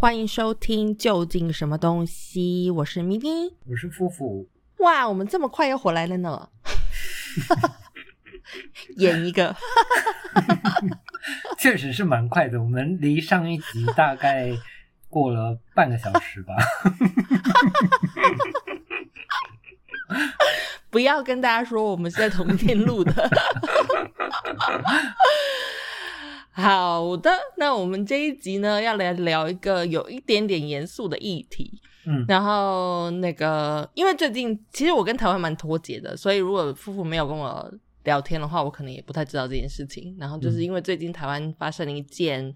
[0.00, 3.28] 欢迎收听《究竟什么东西》，我是咪咪。
[3.66, 4.48] 我是夫妇，
[4.78, 6.48] 哇，我们这么快又回来了呢！
[8.96, 9.54] 演一个，
[11.60, 12.58] 确实是蛮快的。
[12.62, 14.56] 我们离上一集大概
[15.10, 16.54] 过了半个小时吧。
[20.88, 23.30] 不要跟大家说我们是在同一天录的。
[26.60, 31.80] 好的，那我们这一集呢，要来聊一个有一点点严肃的议题。
[32.06, 37.72] 嗯，然后那个，因为最近其实我跟台湾蛮脱节的，所以如果夫妇没有跟我
[38.04, 40.16] 聊天的话，我可能也不太知道这件事情。
[40.18, 42.54] 然后就是因为最近台湾发生了一件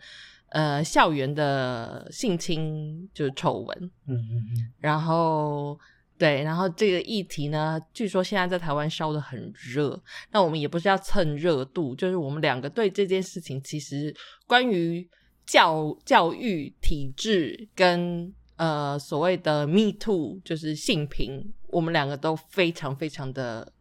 [0.49, 5.79] 呃校园的性侵就是丑闻，嗯嗯嗯，然后
[6.17, 10.01] 对，然后这个议题呢，据说现在在台湾烧的很热。
[10.31, 14.15] 那我们也不是要蹭热度，就是我们两个对这件事情，其实
[14.47, 15.07] 关于
[15.45, 23.73] 教教育体制跟呃所谓的 Me Too，就是性平，我们两个都非常非常的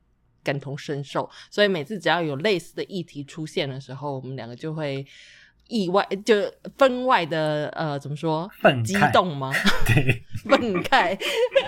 [0.43, 1.29] 感同身受。
[1.51, 5.05] 所以每次只要有类似的议题出现的时候，我们两个就会。
[5.67, 6.35] 意外就
[6.77, 8.49] 分外的呃，怎么说？
[8.83, 9.51] 激动吗？
[9.87, 11.17] 对， 愤慨，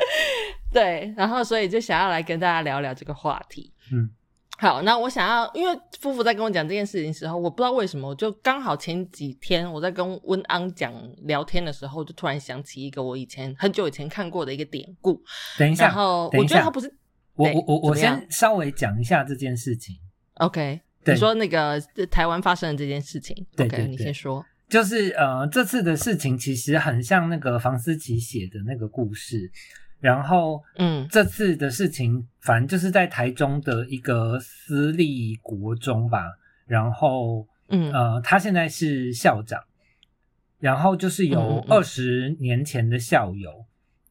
[0.71, 3.71] 对，然后所以就想要来跟大家聊聊这个话题。
[3.91, 4.09] 嗯，
[4.57, 15.21] 好，那我想要，因为夫妇在跟我讲这件事情的时候，我不知道为什么，我就刚好前几天我在跟温安讲聊天的时候，就突然想起一个我以前很久以前看过的一个典故，
[15.57, 16.93] 等一下，然后我觉得他不是
[17.35, 19.95] 我我我我先稍微讲一下这件事情。
[20.35, 20.81] OK。
[21.05, 21.13] 对。
[21.13, 23.33] 你说那个呃台湾发生的这件事情。
[23.55, 24.43] 对对对你先说。
[24.67, 29.51] 就是呃，这次的事情其实很像那个房思琪写的那个故事，
[29.99, 31.07] 然后嗯。
[31.11, 36.23] 这次的事情，反正就是在台中的一个私立国中吧，
[36.65, 37.93] 然后嗯。
[37.93, 39.61] 呃，他现在是校长，
[40.57, 43.65] 然后就是有二十年前的校友，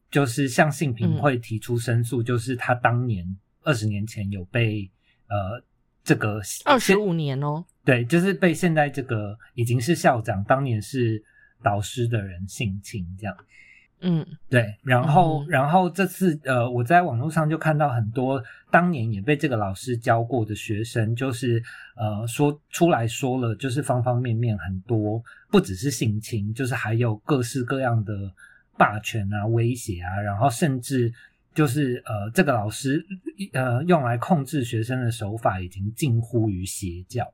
[0.09, 1.21] 就是向性平嗯。
[1.21, 3.25] 会提出申诉，就是他当年
[3.63, 4.89] 二十年前有被
[5.27, 5.61] 呃
[6.05, 11.21] 这个二十五年哦，对，就是被现在这个已经是校长，当年是
[11.63, 13.35] 导师的人性侵这样。
[14.01, 14.25] 嗯。
[14.47, 21.63] 对，然后、嗯然后这次呃，我在网络上就看到很多当年也被这个老师教过的学生，就是
[21.95, 28.13] 呃说出来说了，就是方方面面很多，不只是性侵，就是还有各式各样的
[28.77, 31.11] 霸权啊、威胁啊，然后甚至
[31.55, 33.03] 就是呃这个老师
[33.53, 37.33] 呃用来控制学生的手法已经近乎于邪教。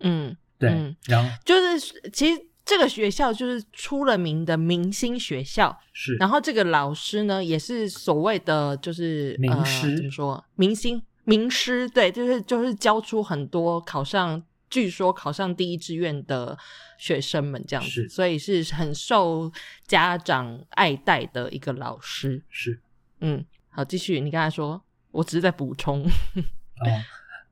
[0.00, 14.44] 嗯，对，嗯然后就是其实这个学校就是出了名的明星学校，是然后这个老师呢也是所谓的就是名师呃、怎么说明星名师，对，就是就是教出很多考上。
[14.70, 16.56] 据说考上第一志愿的
[16.96, 19.52] 学生们这样子，是所以是很受
[19.86, 22.42] 家长爱戴的一个老师。
[22.48, 22.80] 是
[23.20, 23.44] 嗯，
[23.74, 26.04] 好，继续，你刚才说，我只是在补充。
[26.04, 26.86] 哦，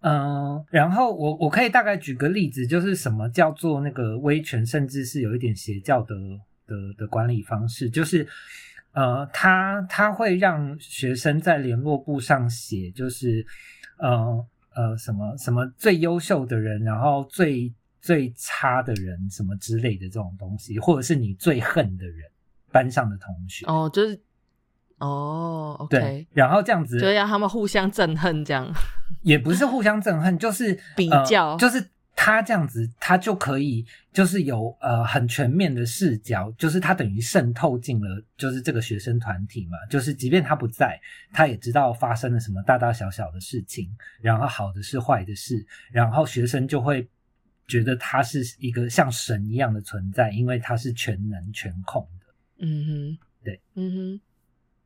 [0.00, 6.14] 嗯，然后我我可以大概举个例子，就是什么叫做那个威权，甚至是有一点邪教的
[6.66, 8.28] 的的管理方式，就是
[8.92, 13.46] 呃，他他会让学生在联络簿上写，就是
[13.96, 22.30] 呃呃什么什么最优秀的人，然后最最差的人，什么之类的这种东西，或者是你最恨的人，
[22.70, 24.20] 班上的同学，哦，就是
[25.00, 28.70] 哦对然后这样子就是让他们互相憎恨这样。
[29.22, 31.84] 也不是互相憎恨，就是比呃较就是
[32.14, 40.98] 他这样子，他就可以就是有呃很全面的视角，就是他等于渗透进了就是这个学生团体嘛，就是即便他不在，
[41.32, 43.90] 他也知道发生了什么大大小小的事情，
[44.20, 47.06] 然后好的是坏的事，然后学生就会
[47.66, 52.26] 觉得他是一个像神一样的存在，因为他是全能全控的，
[52.60, 54.20] 嗯哼，对，嗯哼，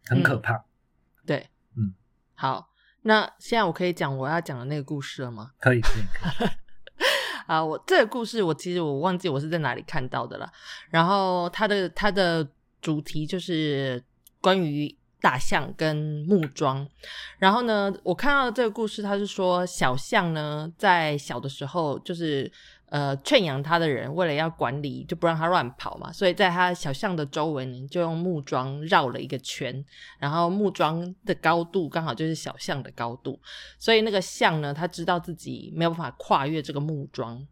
[0.06, 0.64] 很可怕。
[1.26, 1.94] 对，嗯，
[2.34, 2.70] 好，
[3.02, 5.52] 那现在我可以讲我要讲的那个故事了吗？
[5.58, 6.48] 可以可以可以，
[7.46, 10.50] 啊， 我这个故事我其实我忘记我是在哪里看到的了。
[10.90, 12.46] 然后它的它的
[12.80, 14.02] 主题就是
[14.40, 15.96] 关于大象跟
[16.28, 16.86] 木桩。
[17.38, 22.50] 然后呢，我看到这个故事，它是说小象呢在小的时候就是。
[22.94, 29.84] 呃，圈养它的人为了要管理，就不让它乱跑嘛，所以在它小象的周围呢，就用木桩绕了一个圈，
[30.20, 33.40] 然后木桩的高度刚好就是小象的高度，
[33.80, 37.44] 所以那个象呢，它知道自己没有办法跨越这个木桩，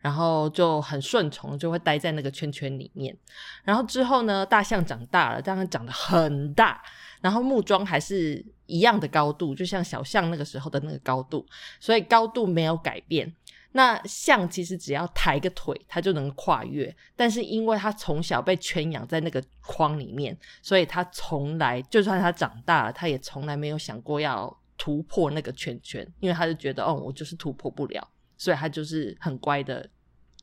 [0.00, 3.16] 然后就很顺从，就会待在那个圈圈里面。
[3.62, 6.82] 然后之后呢，大象长大了，当然长得很大，
[7.20, 11.46] 然后木桩还是一样的高度，就像小象那个时候的那个高度，
[11.78, 13.32] 所以高度没有改变。
[13.72, 16.94] 那象其实只要抬个腿，它就能跨越。
[17.14, 29.88] 但是因为它从小被圈养在那个框里面，所以它从来就算它长大了，它也从来没有想过要突破那个圈圈，因为他就觉得哦，我就是突破不了，所以他就是很乖的，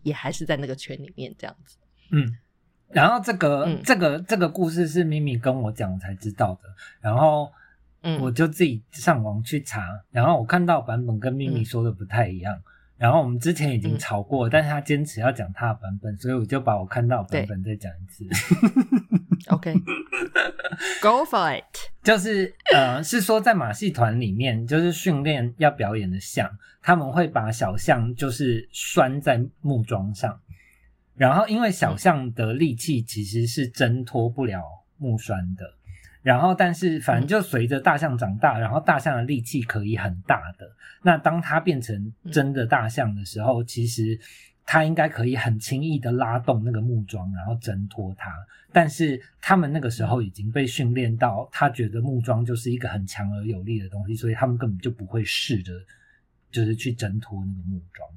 [0.04, 1.78] 也还是在那个圈里面这样子。
[2.12, 2.38] 嗯，
[2.90, 6.70] 然后这个、嗯这个这个故事是咪咪跟我讲我才知道的，
[7.00, 7.50] 然后
[8.02, 9.82] 嗯我就自己上网去查，
[10.12, 12.62] 然后我看到版本跟咪咪嗯说的不太一样。
[12.98, 14.00] 然后我们之前已经嗯。
[14.00, 18.24] 吵过，但是他坚持要讲他的版本，所以我就把我看到的版本再讲一次。
[19.50, 21.64] OK，Go for it。
[22.04, 26.50] 就是呃，是说在马戏团里面，就是训练要表演的象，
[26.82, 30.40] 他们会把小象就是拴在木桩上，
[31.16, 34.64] 然后因为小象的力气其实是挣脱不了
[34.98, 35.66] 木栓的，
[36.26, 40.68] 然后但是反正就随着大象长大，然后大象的力气可以很大的，
[41.04, 44.20] 那当它变成真的大象的时候，其实
[44.66, 48.32] 它应该可以很轻易的拉动那个木桩，然后挣脱它。
[48.72, 55.74] 但是他们那个时候已经被训练到，他觉得木桩就是一个很强而有力的东西，所以他们根本就不会试着
[56.50, 58.10] 就是去挣脱那个木桩。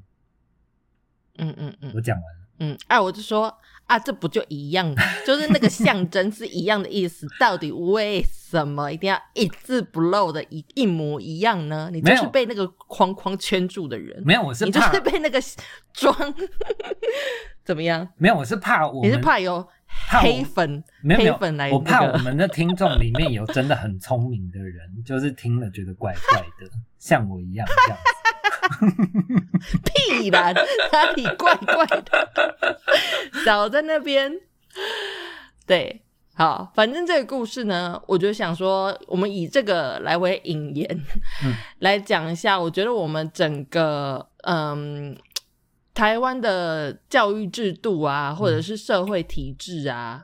[1.37, 1.93] 嗯嗯嗯。
[1.95, 3.53] 我讲完了，嗯，哎、我就说
[3.87, 4.95] 啊，这不就一样，
[5.27, 11.89] 就是那个象征是一样的意思，到底为什么一定要一字不漏的一一模一样呢？
[11.93, 15.41] 你就是被那个框框圈住的人，没有，我是 你就是被那个
[15.93, 16.15] 装
[17.65, 18.07] 怎么样？
[18.19, 19.67] 没有，我是怕我你们是怕有
[20.11, 28.18] 黑粉没有黑粉来、那我怕我们的听众里面有真的很聪明的人，就是听了觉得怪怪的，像我一样这样子。
[29.85, 30.53] 屁啦，
[30.93, 32.81] 哪里怪怪的？
[33.45, 34.33] 少在那边。
[35.67, 36.03] 对，
[36.35, 40.89] 好，反正这个故事呢，我就想说，我们以这个来为引言，
[41.45, 42.59] 嗯来讲一下。
[42.59, 45.17] 我觉得我们整个嗯，
[45.93, 50.23] 台湾的教育制度啊，或者是社会体制啊，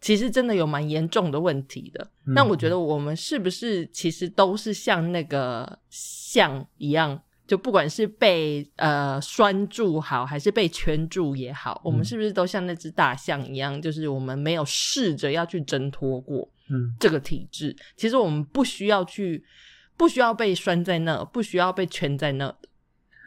[0.00, 2.02] 其实真的有蛮严重的问题的。
[2.26, 7.20] 嗯那我觉得我们是不是其实都是像那个像一样，
[7.50, 17.74] 就不管是被呃拴住好，还是被圈住也好，我们嗯是不是都像那只大象一样，就是我们没有试着要去挣脱过嗯这个体制？
[17.96, 19.44] 其实我们不需要去，
[19.96, 22.54] 不需要被拴在那，不需要被圈在那。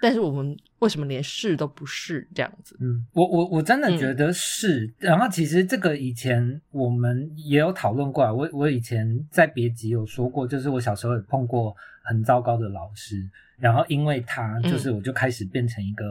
[0.01, 2.77] 但是我们为什么连试都不试这样子？
[2.79, 4.93] 嗯，我我我真的嗯觉得是。
[4.99, 14.71] 然后其实这个以前我们也有讨论过啊，我我以前在别集有说过，就是我小时候也碰过很糟糕的老师，然后因为他，嗯。
[14.71, 16.05] 就是我就开始变成一个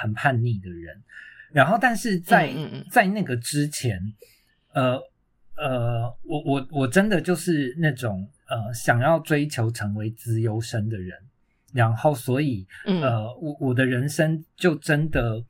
[0.00, 1.02] 很叛逆的人。
[1.52, 2.52] 然后但是在
[2.90, 4.00] 在那个之前，
[4.72, 4.98] 呃
[5.56, 11.18] 呃，我我我真的就是那种呃想要追求成为资优生的人，
[11.72, 13.02] 然后所以嗯。
[13.02, 15.44] 呃，我我的人生就真的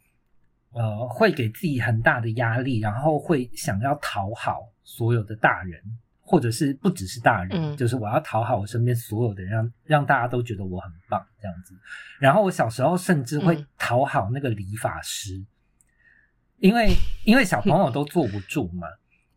[0.72, 5.80] 呃会给自己很大的压力，然后会想要讨好所有的大人，
[6.24, 11.74] 或者是不只是大人，嗯就是我要讨好我身边所有的人，让让大家都觉得我很棒这样子。
[12.18, 15.44] 然后我小时候甚至会嗯讨好那个理发师，
[16.58, 18.86] 因为因为小朋友都坐不住嘛。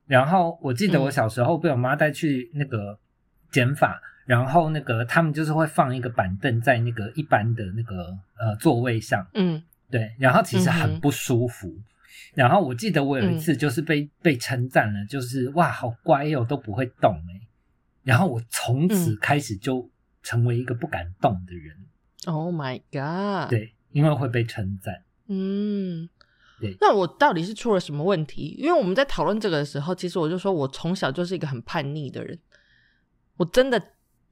[0.05, 2.97] 然后我记得我嗯小时候被我妈带去那个
[3.51, 11.75] 剪发，然后那个他们就是会放一个板凳在那个一般的那个呃座位上，嗯对，然后其实很不舒服。
[12.33, 17.47] 然后我记得我有一次就是被、被称赞了，就是哇好乖哦，都不会动哎。
[18.03, 19.89] 然后我从此嗯开始就
[20.21, 21.75] 成为一个不敢动的人
[22.25, 25.03] ，，Oh my god，，对，因为会被称赞。
[25.27, 26.07] 嗯，
[26.59, 26.77] 对。
[26.79, 28.55] 那我到底是出了什么问题？
[28.59, 32.37] 因为我们在讨论这个的时候，其实我就说我从小就是一个很叛逆的人，
[33.37, 33.81] 我真的，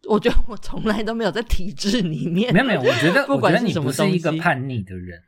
[0.08, 5.20] 我觉得我从来都没有在体制里面，没有没有，我觉得不管是什么不是一个叛逆的人，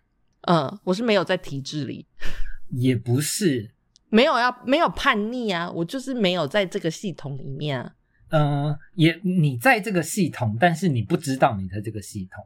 [0.48, 2.06] 嗯，我是没有在体制里，
[2.72, 3.72] 也不是，
[4.10, 7.94] 没有要没有叛逆啊，我就是没有在这个系统里面啊。
[8.30, 12.46] 嗯、也你在这个系统，但是你不知道你在这个系统。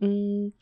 [0.00, 0.52] 嗯，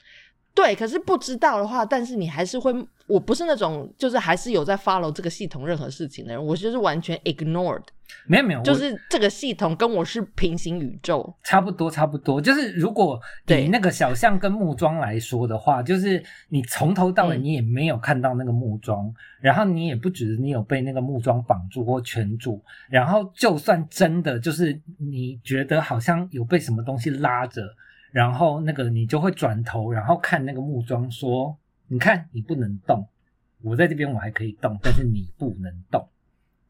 [0.55, 2.73] 对，可是不知道的话，但是你还是会，
[3.07, 7.83] 我不是那种就是还是有在 follow 这个系统任何事情的人，我就是完全 ignored，
[8.27, 11.35] 没有没有，就是这个系统跟我是平行宇宙。
[11.43, 12.39] 差不多，差不多。
[12.39, 27.63] 就是如果对以那个小象跟木桩来说的话，就是你从头到尾嗯你也没有看到那个木桩，然后你也不觉得你有被那个木桩绑住或圈住，然后就算真的就是你觉得好像有被什么东西拉着，
[28.13, 33.05] 然后那个你就会转头，然后看那个木桩说：“你看，你不能动，
[33.63, 36.07] 我在这边我还可以动，但是你不能动。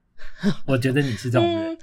[0.65, 1.73] ”我觉得你是这种人。
[1.73, 1.79] 嗯，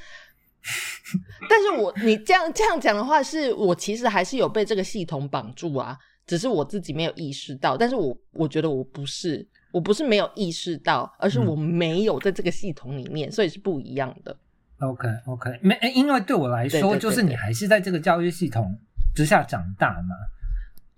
[1.49, 5.97] 但是我你这样这样讲的话，是我其实还是有被这个系统绑住啊。
[6.25, 7.75] 只是我自己没有意识到。
[7.75, 14.37] 但是我我觉得我不是，我不是没有意识到，而是我没有在这个系统里面，所以是不一样的。
[14.77, 18.79] OK OK，没，因为对我来说，就是你还是在这个教育系统
[19.15, 20.15] 之下长大嘛。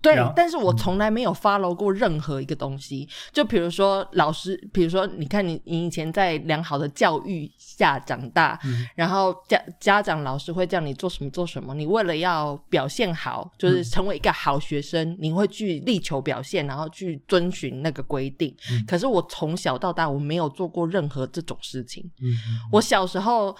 [0.02, 3.08] 对，但是我从来没有 follow 过任何一个东西。
[3.32, 18.52] 就比如说老师，比如说你看你你以前在良好的教育下长大，嗯然后家家长老师会叫你做什么做什么，你为了要表现好，就是成为一个好学生，你会去力求表现，然后去遵循那个规定。
[18.72, 22.02] 嗯可是我从小到大我没有做过任何这种事情。
[22.20, 23.56] 嗯嗯我小时候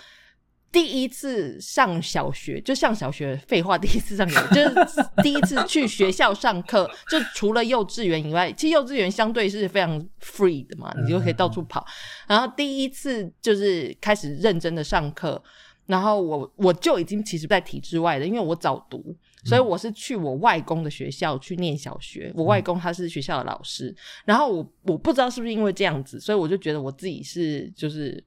[0.73, 11.87] 第一次上小学，就上小学，废话，第一次上小学 就是第一次去学校上课，就除了幼稚园以外，其实幼稚园相对是非常 free 的嘛，你就可以到处跑。
[12.26, 15.41] 然后第一次就是开始认真的上课，
[15.85, 19.14] 然后我我就已经其实在体制外的，因为我早读。
[19.45, 23.93] 所以我是去我外公的学校去念小学，我外公他是学校的老师，
[24.25, 28.23] 然后我我不知道是不是因为这样子，所以我就觉得我自己是就是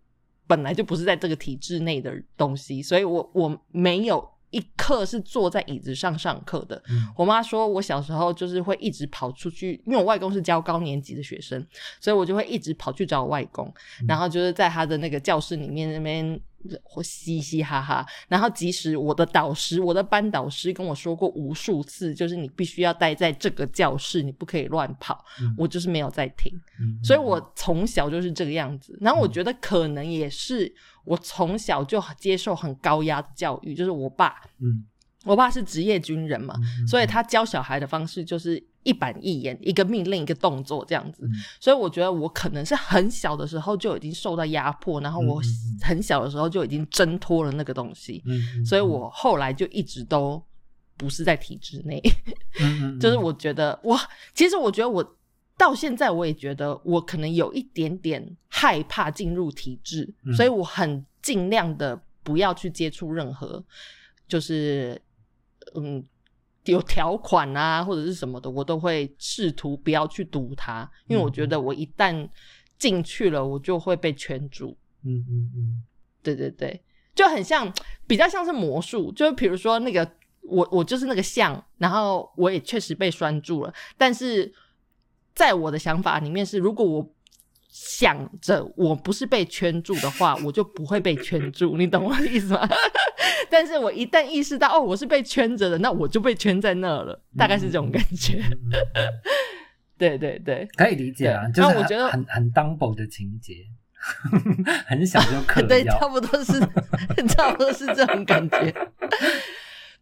[0.48, 6.82] 本来就不是在这个体制内的东西，所以我我没有一刻是坐在椅子上上课的。
[6.90, 11.66] 嗯我妈说我小时候就是会一直跑出去，因为我外公是教高年级的学生，
[12.00, 13.74] 所以我就会一直跑去找我外公，
[14.08, 16.40] 然后就是在他的那个教室里面那边。
[16.84, 26.52] 或嘻嘻哈哈，然后即使我的导师、我的班导师跟我说过无数次，就是你必须要待在这个教室，你不可以乱跑，嗯我就是没有在听。
[26.80, 27.00] 嗯。
[27.04, 28.98] 所以我从小就是这个样子。
[29.02, 34.86] 然后我觉得可能也是我从小就接受很高压的教育，就是我爸，嗯。
[35.26, 41.26] 我爸是职业军人嘛，嗯所以他教小孩的方式就是一板一眼，一个命令一个动作这样子。
[41.26, 41.30] 嗯。
[41.60, 45.42] 所以我觉得我可能是很小的时候就已经受到压迫，然后我
[45.82, 48.24] 很小的时候就已经挣脱了那个东西，
[48.66, 50.42] 所以我后来就一直都
[50.96, 52.02] 不是在体制内。
[53.02, 54.00] 就是我觉得我，
[54.34, 55.18] 其实我觉得我
[55.58, 60.34] 到现在我也觉得我可能有一点点害怕进入体制，嗯。
[60.34, 63.64] 所以我很尽量的不要去接触任何
[64.28, 65.02] 就是
[65.76, 66.04] 嗯
[66.66, 72.28] 有条款啊或者是什么的，我都会试图不要去读它，因为我觉得我一旦
[72.78, 74.78] 进去了，我就会被圈住。
[75.04, 75.84] 嗯嗯嗯。
[76.24, 76.82] 对对对，
[77.14, 77.72] 就很像，
[78.08, 80.10] 比较像是魔术，就是比如说那个
[80.42, 84.52] 我我就是那个像，然后我也确实被拴住了，但是
[85.36, 87.14] 在我的想法里面是，如果我
[87.70, 92.68] 想着我不是被圈住的话，我就不会被圈住，你懂我的意思吗？
[93.50, 98.44] 但是我一旦意识到哦，我是被圈着的，那我就被圈在那了，大概是这种感觉。
[99.98, 103.54] 对 对对，可以理解啊，就是我觉得很很 dumble 的情节，
[104.88, 106.60] 很小就嗑 对，差不多是，
[107.30, 108.74] 差不多是这种感觉。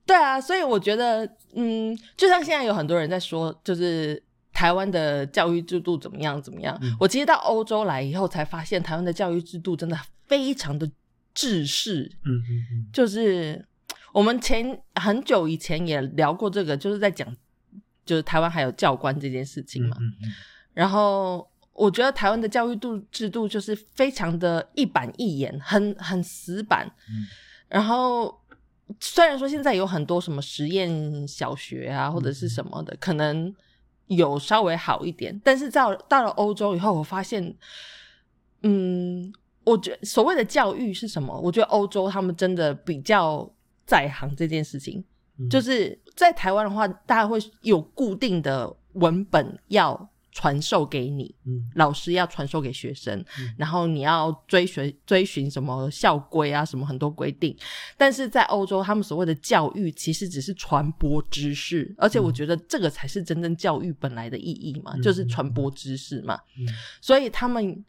[0.06, 4.22] 对啊，所以我觉得，嗯，就像现在有很多人在说，就是
[4.52, 6.78] 台湾的教育制度怎么样怎么样。
[6.82, 9.98] 嗯我其实到欧洲来以后才发现，台湾的教育制度真的
[10.28, 10.90] 非常的
[11.34, 12.88] 制式，嗯嗯嗯。
[12.94, 13.66] 就是
[14.14, 17.28] 我们前很久以前也聊过这个，就是在讲，
[18.06, 19.98] 就是台湾还有教官这件事情嘛。
[20.00, 20.32] 嗯嗯
[20.74, 26.88] 然后我觉得台湾的教育度制度就是非常的一板一眼，很很死板。
[27.10, 27.26] 嗯。
[27.68, 28.40] 然后
[29.00, 33.54] 虽然说现在有很多什么实验小学啊，或者是什么的，可能
[34.08, 37.56] 有稍微好一点，但是到到了欧洲以后，我发现，
[38.62, 39.34] 嗯，
[39.66, 41.40] 我觉得所谓的教育是什么？
[41.40, 43.50] 我觉得欧洲他们真的比较
[43.86, 45.04] 在行这件事情。
[45.40, 57.58] 嗯就是在台湾的话，大家会有固定的文本要传授给你，嗯老师要传授给学生，嗯然后你要追随追寻什么校规啊，什么很多规定。
[57.98, 66.40] 但是在欧洲，他们所谓的教育其实只是传播知识，而且我觉得这个才是真正教育本来的意义嘛，嗯就是传播知识嘛。
[66.60, 66.68] 嗯
[67.02, 67.84] 所以他们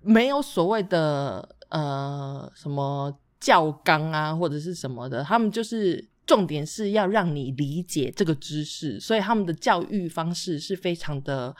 [0.00, 11.54] 没有所谓的呃什么教纲啊，或者是什么的，他们就是重点是要让你理解这个知识，所以他们的教育方式是非常的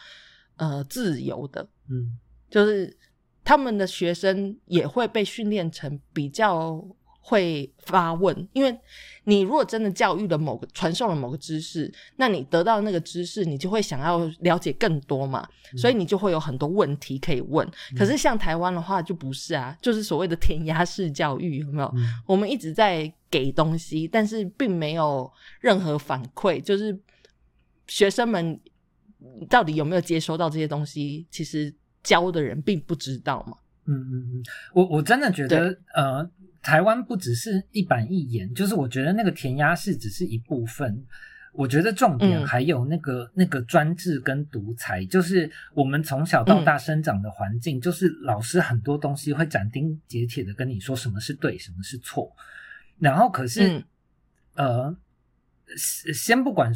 [0.57, 2.19] 呃自由的，嗯。
[2.51, 2.97] 就是
[3.45, 6.83] 他们的学生也会被训练成比较
[7.21, 8.79] 会发问，因为
[9.25, 15.47] 你如果真的教育了某个传授了某个知识，那你得到那个知识，你就会想要了解更多嘛，
[15.77, 17.69] 所以你就会有很多问题可以问。
[17.97, 21.93] 可是像台湾的话就不是啊，就是所谓的填鸭式教育，有没有？
[21.97, 26.99] 嗯我们一直在给东西，但是并没有任何反馈，就是
[27.87, 28.59] 学生们
[29.51, 33.59] 到底有没有接收到这些东西，其实教的人并不知道嘛。
[33.91, 34.45] 嗯嗯嗯，
[34.75, 36.23] 我我真的觉得呃，
[36.69, 41.03] 台湾不只是一板一眼，就是我觉得那个填鸭式只是一部分。
[41.55, 42.47] 我觉得重点嗯。
[42.47, 46.65] 还有那个、那个专制跟独裁，就是我们从小到嗯。
[46.67, 52.31] 大生长的环境，就是老师很多东西会斩钉截铁的跟你说什么是对，什么是错，
[52.99, 53.85] 然后可是、嗯。
[54.57, 54.97] 呃，
[55.75, 56.71] 先先不管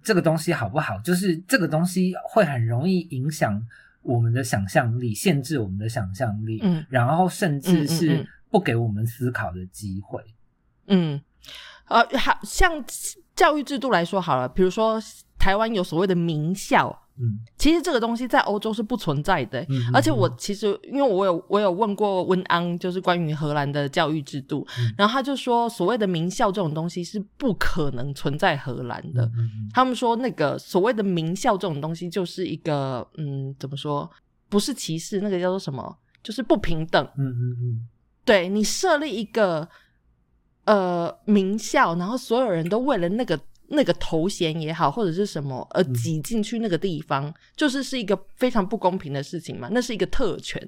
[0.00, 3.60] 这个东西好不好，就是这个东西会很容易影响
[4.02, 6.86] 我们的想象力，限制我们的想象力，嗯。
[6.88, 10.22] 然后甚至是嗯不给我们思考的机会。
[10.86, 11.20] 嗯，
[11.88, 12.84] 呃，好像
[13.34, 15.02] 教育制度来说好了，比如说
[15.36, 29.28] 台湾有所谓的名校，嗯其实这个东西在欧洲是不存在的欸、嗯而且我其实因为我有我有问过温安，就是关于荷兰的教育制度，嗯然后他就说所谓的名校这种东西是不可能存在荷兰的。
[29.72, 34.08] 他们说那个所谓的名校这种东西就是一个嗯，怎么说？
[34.48, 35.98] 不是歧视，那个叫做什么？
[36.22, 37.04] 就是不平等。
[37.18, 37.88] 嗯嗯嗯
[38.24, 39.68] 对你设立一个
[40.64, 43.38] 呃名校，然后所有人都为了那个
[43.68, 49.68] 那个头衔也好，或者是什么而嗯挤进去那个地方，就是是一个非常不公平的事情嘛。
[49.72, 50.60] 那是一个特权。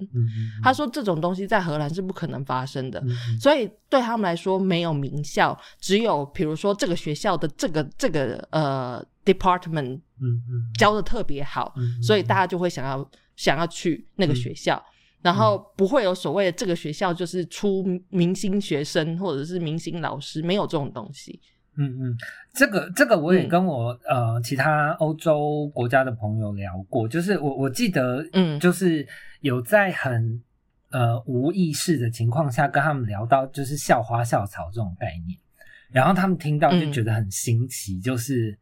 [0.63, 3.03] 他说这种东西在荷兰是不可能发生的。
[3.41, 14.83] 所以对他们来说，没有名校，只有比如说这个学校的这个这个呃 department 嗯嗯教的特别好，嗯，所以大家就会想要想要去那个学校，
[15.23, 21.41] 然后不会有所谓的这个学校就是出明星学生或者是明星老师，没有这种东西。
[21.79, 22.17] 嗯嗯，
[22.55, 23.49] 这个这个我也嗯。
[23.49, 28.59] 跟我、呃其他欧洲国家的朋友聊过，就是我我记得，嗯。
[28.59, 29.07] 就是
[29.41, 30.43] 有在很
[30.91, 35.39] 呃无意识的情况下跟他们聊到就是校花校草这种概念，
[35.91, 38.57] 然后他们听到就嗯觉得很新奇，就是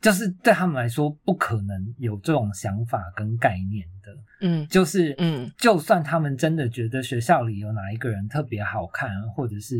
[0.00, 3.86] 就是对他们来说不可能有这种想法跟概念。
[3.99, 3.99] 的，
[4.40, 9.76] 嗯就是嗯就算他们真的觉得学校里有哪一个人特别好看，或者是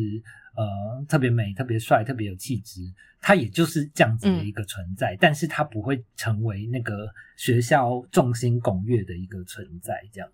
[0.54, 2.82] 呃特别美、特别帅、特别有气质，
[3.20, 10.28] 他也就是这样子的一个存在，但是他不会成为那个学校众星拱月的一个存在，这样。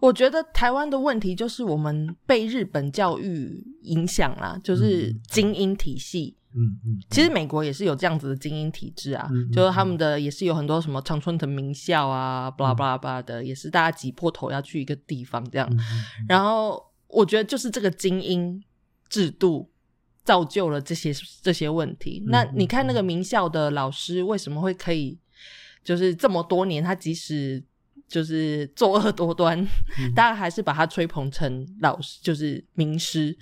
[0.00, 6.36] 我觉得台湾的问题就是我们被日本教育影响啦，就是嗯精英体系。
[6.38, 15.68] 嗯嗯，其实美国也是有这样子的精英体制啊，就是他们的也是有很多什么常春藤名校啊，巴拉巴拉巴拉的，也是大家挤破头要去一个地方这样。
[16.26, 18.62] 然后我觉得就是这个精英
[19.08, 19.70] 制度
[20.24, 22.22] 造就了这些这些问题。
[22.24, 25.18] 嗯那你看那个名校的老师为什么会可以，
[25.84, 27.62] 就是这么多年，他即使
[28.08, 29.58] 就是作恶多端，
[29.98, 33.36] 嗯 大家还是把他吹捧成老师，就是名师。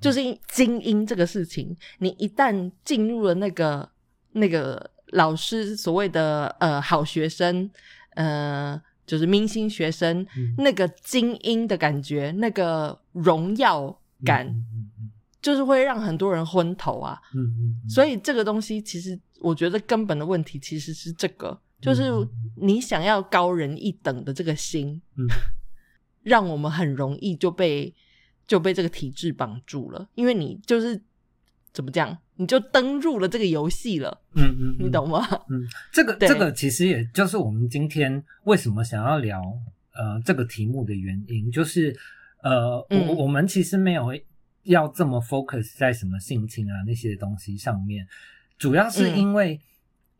[0.00, 3.88] 就是精英这个事情，你一旦进入了那个
[4.32, 7.70] 那个老师所谓的呃好学生，
[8.14, 14.46] 呃，就是明星学生，嗯那个精英的感觉，那个荣耀感，
[15.40, 17.18] 就是会让很多人昏头啊。
[17.34, 22.28] 嗯嗯，所以这个东西其实我觉得根本的问题其实是这个，就是嗯。
[22.62, 25.26] 你想要高人一等的这个心，嗯。
[26.22, 27.94] 让我们很容易就被
[28.46, 31.00] 就被这个体制绑住了，因为你就是
[31.72, 35.26] 怎么讲，你就登入了这个游戏了，嗯嗯，你懂吗？
[35.48, 39.40] 嗯，这个 这个其实也就是我们今天为什么想要聊
[39.94, 41.98] 呃这个题目的原因，就是
[42.42, 43.16] 呃我嗯。
[43.16, 44.12] 我们其实没有
[44.64, 48.06] 要这么 focus 在什么性侵啊那些东西上面，
[48.58, 49.18] 主要是嗯。
[49.18, 49.58] 因为、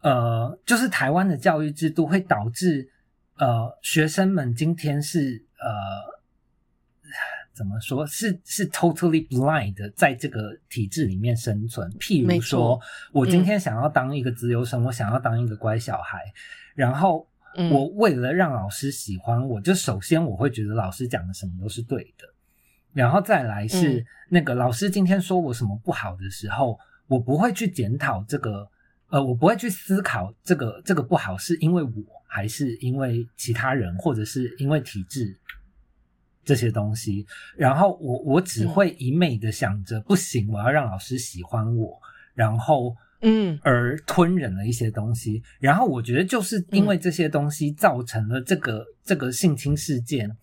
[0.01, 2.91] 呃就是台湾的教育制度会导致
[3.37, 6.11] 呃学生们今天是呃。
[7.53, 8.07] 怎么说？
[8.07, 11.91] 是是 totally blind 的在这个体制里面生存。
[11.99, 12.81] 譬如说，
[13.13, 16.23] 我今天想要当一个自由生，我想要当一个乖小孩，
[16.75, 22.25] 然后嗯我为了让老师喜欢我，就首先我会觉得老师讲的什么都是对的，
[22.95, 28.67] 然后再来是嗯那个老师今天说我什么不好的时候，我不会去检讨这个，
[29.11, 31.91] 呃，我不会去思考这个这个不好是因为我
[32.27, 35.39] 还是因为其他人，或者是因为体制。
[36.43, 42.01] 这些东西，然后我我只会一昧的想着、不行，我要让老师喜欢我，
[42.35, 43.57] 然后嗯。
[43.63, 50.35] 而吞忍了一些东西，然后我觉得就是因为这些东西造成了这个、这个性侵事件，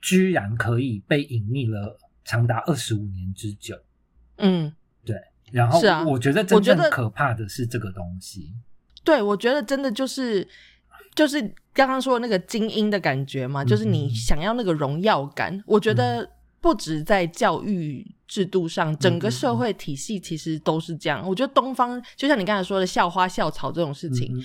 [0.00, 3.76] 居然可以被隐匿了长达二十五年之久。
[4.36, 4.72] 嗯，
[5.52, 8.52] 然后是啊我觉得真我觉得正可怕的是这个东西。
[9.04, 10.46] 对，我觉得真的就是
[11.14, 11.40] 就是
[11.72, 15.62] 刚刚说的那个精英的感觉嘛，就是你想要那个荣耀感。
[15.66, 16.28] 我觉得
[16.60, 21.24] 不止在教育制度上，整个社会体系其实都是这样。
[21.24, 24.36] 我觉得东方就像你刚才说的校花校草这种事情，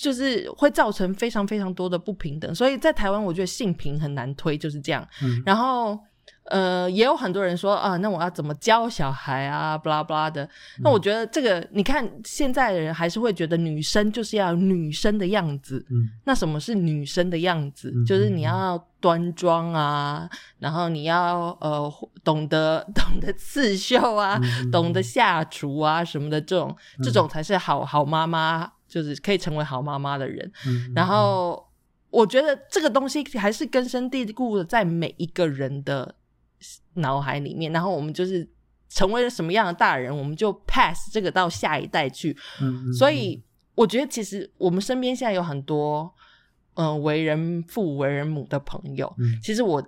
[0.00, 2.52] 就是会造成非常非常多的不平等。
[2.52, 5.06] 所以在台湾，我觉得性平很难推，就是这样。
[5.22, 5.96] 嗯然后
[6.48, 10.48] 呃，也有很多人说啊，那我要怎么教小孩啊，巴拉巴拉的。
[10.82, 15.84] 那我觉得这个，你看现在的人还是会觉得女生就是要女生的样子。
[15.90, 17.92] 嗯那什么是女生的样子？
[17.94, 20.28] 嗯就是你要端庄啊，
[20.58, 30.50] 然后你要呃懂得 懂得刺绣啊，嗯懂得下厨啊什么的，这种这种才是好好妈妈，就是可以成为好妈妈的人。
[30.66, 31.66] 嗯然后
[32.10, 36.14] 我觉得这个东西还是根深蒂固的在每一个人的
[36.94, 38.48] 脑海里面，然后我们就是
[38.88, 42.36] 成为了什么样的大人，我们就 pass 这个到下一代去。
[42.60, 43.42] 嗯嗯所以
[43.74, 46.12] 我觉得其实我们身边现在有很多
[46.74, 49.82] 嗯、呃为人父为人母的朋友，嗯其实我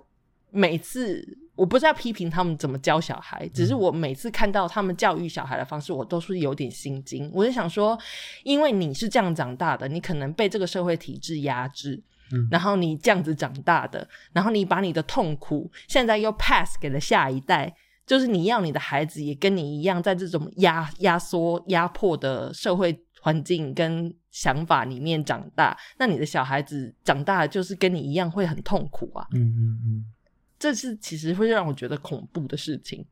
[0.51, 7.29] 每次我不是要批评他们怎么教小孩，只嗯是我每次看到他们教育小孩的方式，我都是有点心惊。
[7.33, 7.97] 我就想说，
[8.43, 12.01] 因为你是这样长大的，你可能被这个社会体制压制。
[12.31, 17.73] 嗯然后你这样子长大的，然后你把你的痛苦现在又 pass 给了下一代，
[18.05, 29.27] 就是你要你的孩子也跟你一样，在这种压压缩、压迫的社会环境跟想法里面长大，那你的小孩子长大就是跟你一样会很痛苦啊。
[29.33, 30.05] 嗯嗯嗯
[30.57, 33.05] 这是其实会让我觉得恐怖的事情，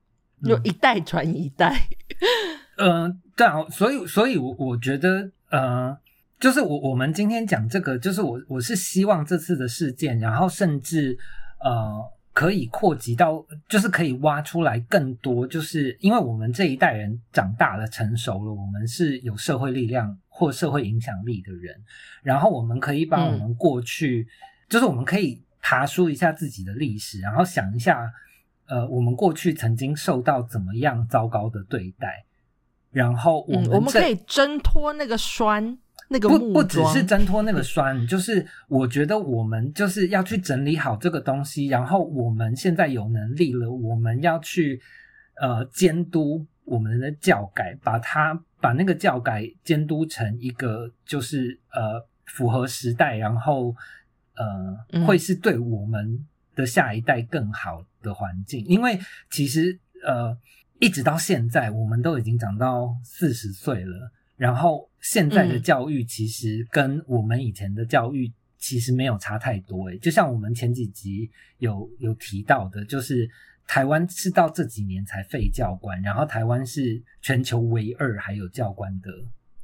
[0.44, 1.88] 嗯就一代传一代。
[2.78, 5.98] 呃，对啊，所以所以我，我觉得，呃，
[6.40, 11.18] 就是我我们今天讲这个，就是我我是希望这次的事件，然后甚至
[11.60, 21.76] 呃可以扩及到，就是可以挖出来更多，就是因为我们这一代人长大了、成熟了，我们是有社会力量或社会影响力的人，
[22.22, 24.28] 然后我们可以把我们过去，
[24.70, 28.12] 就是我们可以爬梳一下自己的历史，然后想一下，
[28.68, 32.24] 呃，我们过去曾经受到怎么样糟糕的对待。
[32.92, 35.78] 然后我我们可以挣脱那个栓，
[36.10, 44.82] 那个不木不只是挣脱那个酸，就是我觉得我们就是要去整理好这个东西，然后我们现在有能力了，我们要去
[45.42, 53.76] 呃监督我们的教改，把它把那个教改监督成一个就是呃符合时代，然后
[54.36, 58.98] 呃嗯会是对我们的下一代更好的环境，因为
[59.30, 60.38] 其实呃
[60.80, 64.12] 一直到现在，我们都已经长到四十岁了。
[64.38, 73.30] 然后现在的嗯教育其实跟我们以前的教育其实没有差太多诶，就像我们前几集有有提到的，就是
[73.68, 79.12] 台湾是到这几年才废教官，然后台湾是全球唯二还有教官的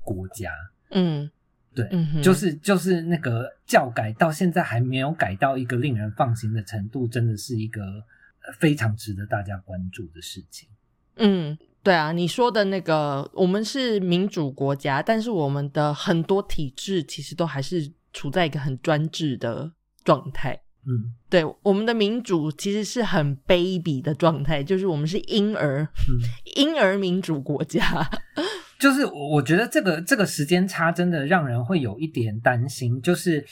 [0.02, 0.52] 国家。
[0.92, 1.30] 嗯，
[1.74, 10.70] 对，嗯，就是就是那个教改到现在还没有改到一个令人放心的程度，真的是一个呃非常值得大家关注的事情。
[11.16, 19.70] 嗯，对啊，你说的那个，我们是民主国家，但是我们的很多体制其实都还是处在一个很专制的
[20.06, 20.62] 状态。
[20.86, 26.20] 嗯对，我们的民主其实是很卑鄙的状态，就是我们是婴儿，嗯。
[26.56, 28.10] 婴儿民主国家。
[28.80, 33.46] 就是我我觉得这个这个时间差真的让人会有一点担心，就是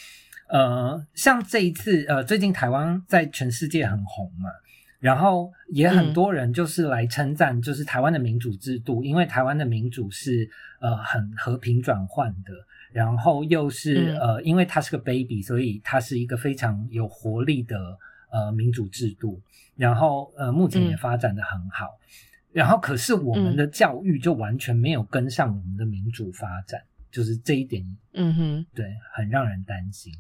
[0.50, 4.50] 呃，像这一次呃，最近台湾在全世界很红嘛，
[5.02, 12.54] 然后也很多人就是来称赞，就是台湾的民主制度，因为台湾的民主是呃很和平转换的，
[12.94, 14.20] 然后又是嗯。
[14.20, 17.76] 呃，因为它是个 baby，所以它是一个非常有活力的
[18.32, 19.42] 呃民主制度，
[19.76, 20.98] 然后呃目前也嗯。
[20.98, 21.88] 发展的很好。
[22.54, 30.14] 然后，可是我们的教育就完全没有跟上我们的民主发展，就是这一点，嗯哼，对，很让人担心。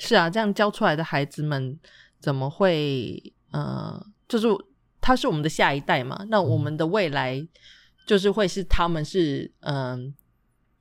[0.00, 1.78] 是啊，这样教出来的孩子们
[2.18, 4.48] 怎么会呃，就是
[5.00, 6.24] 他是我们的下一代嘛？
[6.28, 7.46] 那我们的未来
[8.06, 10.14] 就是会是他们是嗯、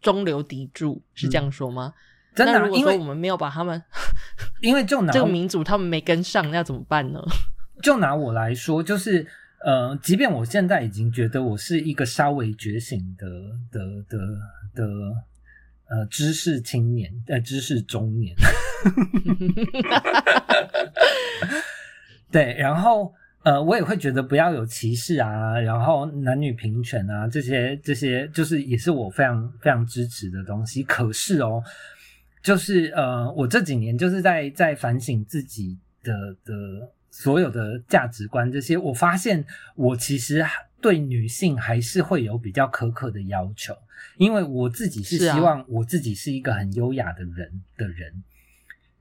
[0.02, 1.94] 中流砥柱，是这样说吗？
[2.36, 3.82] 真的啊、如果因为说我们没有把他们
[4.62, 7.22] 因为就拿这个民族他们没跟上，那要怎么办呢？
[7.82, 9.26] 就拿我来说，就是
[9.64, 13.26] 呃，即便我现在已经觉得我是一个稍微觉醒的
[13.72, 14.18] 的的
[14.76, 14.88] 的
[15.88, 18.36] 呃知识青年，呃知识中年，
[22.32, 23.14] 对，然后
[23.46, 30.82] 呃，我也会觉得不要有歧视啊，然后男女平权啊，这些这些就是也是我非常非常支持的东西。
[30.82, 31.64] 可是哦，
[32.42, 36.12] 就是呃，我这几年就是在在反省自己的
[36.44, 40.44] 的所有的价值观这些，我发现我其实
[40.82, 43.78] 对女性还是会有比较苛刻的要求，
[44.18, 48.24] 因为我自己是希望我自己是一个很优雅的人的人。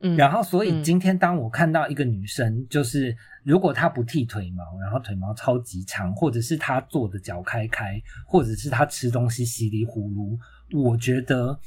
[0.04, 0.84] 嗯，然后，所以嗯。
[0.84, 10.38] 今天当我看到一个女生，就是如果她不剃腿毛，然后腿毛超级长，或者是她坐的脚开开，或者是她吃东西稀里糊涂，
[10.78, 11.58] 我觉得，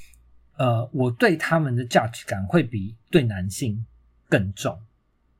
[0.57, 3.83] 呃，我对他们的 judge 感会比对男性
[4.29, 4.79] 更重，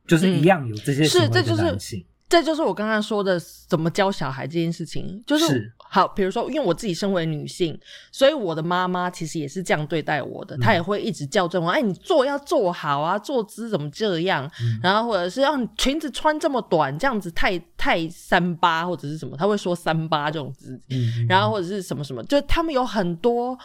[0.08, 0.34] 就是嗯。
[0.40, 2.04] 一样有这些行为的是这就是男性。
[2.30, 7.80] 这就是我刚刚说的怎么教小孩这件事情，就是是好，比如说，因为我自己身为女性，
[8.12, 14.80] 所以我的妈妈其实也是这样对待我的，她也会一直校正我，哎，你坐要坐好啊，坐姿怎么这样，嗯。
[14.84, 23.58] 然后或者是让你裙子穿这么短，这样子太太三八或者是什么，她会说三八这种字，嗯，然后或者是什么什么，就他们有很多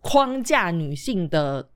[0.00, 1.66] 框架女性的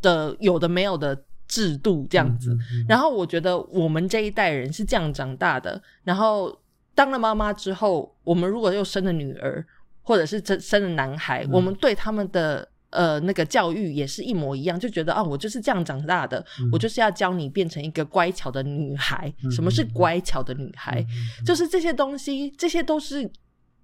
[0.00, 2.52] 的有的没有的制度这样子。
[2.54, 2.86] 嗯，嗯。
[2.88, 6.58] 然后我觉得我们这一代人是这样长大的，然后
[6.98, 9.64] 当了妈妈之后，我们如果又生了女儿，
[10.02, 12.68] 或者是生生了男孩，嗯我们对他们的。
[12.90, 19.30] 呃，那个教育也是一模一样，就觉得啊，我就是这样长大的，嗯我就是要教你变成一个乖巧的女孩。
[19.44, 20.98] 嗯什么是乖巧的女孩？
[21.02, 23.30] 嗯就是这些东西，这些都是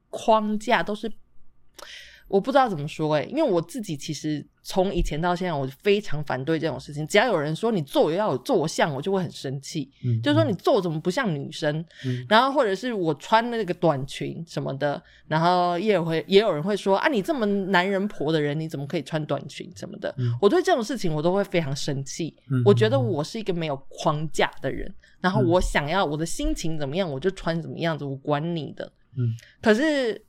[0.09, 1.07] 框架，都是
[2.29, 7.07] 我不知道怎么说哎、因为我自己其实从以前到现在，我非常反对这种事情。
[7.07, 9.91] 只要有人说你做要有做相，我就会很生气。
[10.05, 11.85] 嗯就是说你做怎么不像女生？
[12.07, 20.13] 嗯然后或者是我穿那个短裙什么的，然后也会也有人会说啊，你这么男人婆的人，你怎么可以穿短裙什么的？
[20.19, 22.35] 嗯我对这种事情我都会非常生气。
[22.51, 28.91] 嗯我觉得我是一个没有框架的人，然后嗯我想要我的心情怎么样，我就穿怎么样子，我管你的。
[29.17, 29.33] 嗯
[29.63, 30.21] 可是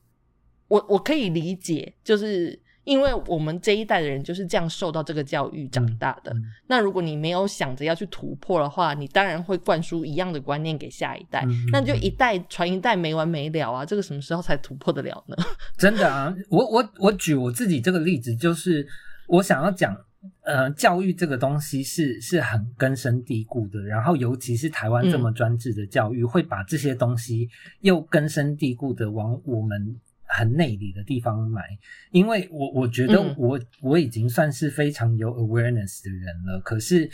[0.68, 6.32] 我我可以理解，就是因为我们这一代的人就是这样受到这个教育长大的。
[6.34, 13.86] 嗯那如果你没有想着要去突破的话，你当然会灌输一样的观念给下一代，嗯那就一代传一代没完没了啊！
[13.86, 15.36] 这个什么时候才突破得了呢？
[15.78, 18.86] 真的啊，我我我举我自己这个例子，就是
[19.28, 19.96] 我想要讲，
[20.44, 27.48] 呃，教育这个东西是是很根深蒂固的，然后尤其是台湾这么专制的教育，会把这些东西
[27.82, 29.96] 又根深蒂固的往我们
[30.36, 31.64] 很内里的地方买。
[32.12, 37.10] 因为我我觉得嗯我、我已经算是非常有 awareness 的人了，可是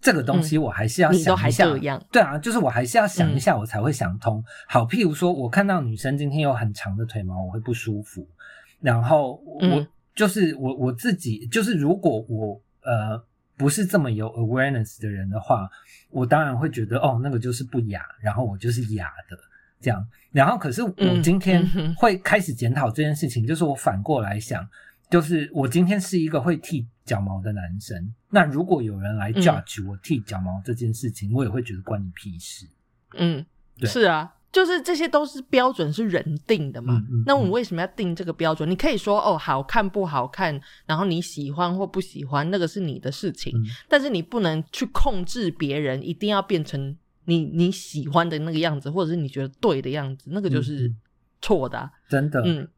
[0.00, 1.98] 这个东西我还是要想一下。
[2.12, 4.44] 对啊，就是我还是要想一下，我才会想通。
[4.68, 8.28] 好，譬如说，我看到女生今天有很长的腿毛，我会不舒服。
[8.80, 13.20] 然后我、嗯就是我我自己，就是如果我呃
[13.56, 15.68] 不是这么有 awareness 的人的话，
[16.10, 19.36] 我当然会觉得哦，那个就是不雅，然后我就是雅的
[19.84, 20.06] 这样。
[20.32, 21.62] 然后可是我嗯今天
[21.96, 24.66] 会开始检讨这件事情，就是我反过来想，
[25.10, 32.66] 就是我今天是一个会剃脚毛的男生，那如果有人来嗯 judge 我剃脚毛这件事情，我也会觉得关你屁事。
[33.16, 33.44] 嗯，
[33.78, 34.34] 对是啊。
[34.54, 36.94] 就是这些都是标准，是人定的嘛？
[36.94, 38.70] 嗯嗯那我们为什么要定这个标准？
[38.70, 43.52] 你可以说哦，好看不好看，然后你喜欢或不喜欢，那个是你的事情。
[43.52, 50.92] 嗯但是你不能去控制别人，一定要变成你你喜欢的那个样子，或者是你觉得对的样子，那个就是
[51.40, 51.90] 错的、啊。
[52.08, 52.68] 真的，嗯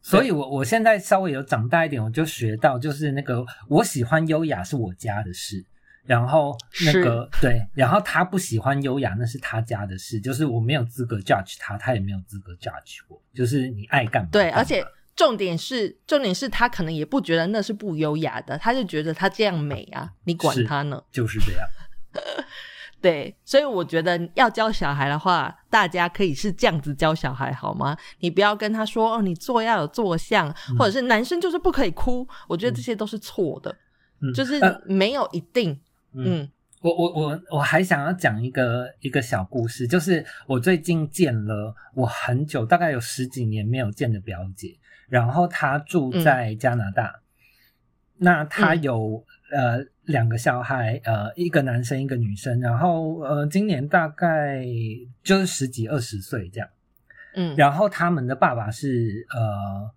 [0.00, 5.62] 所以我我现在稍微有长大一点，我就学到，就是那个我喜欢优雅是我家的事，
[6.04, 6.56] 然后
[6.86, 14.82] 那个对，然后他不喜欢优雅那是他家的事，就是我没有资格 judge 他，他也没有资格 judge 我，就是你爱干嘛对，而且
[15.16, 21.02] 重点是重点是他可能也不觉得那是不优雅的，他就觉得他这样美啊，你管他呢？
[21.10, 21.68] 就是这样，
[23.00, 27.96] 对，所以我觉得要教小孩的话，大家可以是这样子教小孩好吗？
[28.20, 33.74] 你不要跟他说哦，你做要有做相，或者是男生就是不可以哭，我觉得这些都是错的，
[34.20, 35.72] 嗯就是呃没有一定，
[36.12, 36.42] 嗯。
[36.42, 36.50] 嗯。
[36.80, 44.76] 我我我我还想要讲一个一个小故事，就是我最近见了我很久，大概有十几年没有见的表姐，
[45.08, 47.20] 然后她住在加拿大，
[48.16, 48.82] 那她嗯。
[48.82, 54.64] 有、呃两个小孩，呃一个男生一个女生，然后呃今年大概
[55.22, 56.68] 就是十几二十岁这样，
[57.34, 57.54] 嗯。
[57.56, 59.90] 然后他们的爸爸是呃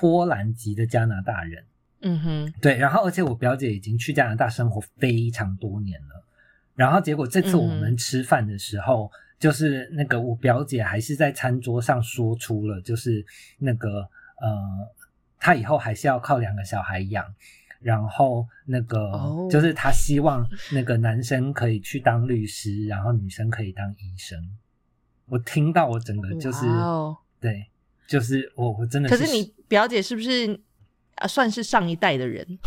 [0.00, 1.64] 波兰籍的加拿大人。
[2.04, 6.24] 嗯哼，对，然后而且我表姐已经去加拿大生活非常多年了，
[6.74, 13.24] 然后结果这次我们吃饭的时候，就是那个我表姐还是在餐桌上说出了，就是
[13.58, 14.00] 那个
[14.40, 14.88] 呃，
[15.38, 17.24] 她以后还是要靠两个小孩养，
[17.82, 24.38] 然后那个、哦就是他希望那个男生可以去当律师，然后女生可以当医生。
[25.26, 26.66] 我听到我整个就是、
[27.40, 27.66] 对，
[28.06, 30.60] 就是我我真的可是你表姐是不是
[31.16, 32.58] 啊算是上一代的人？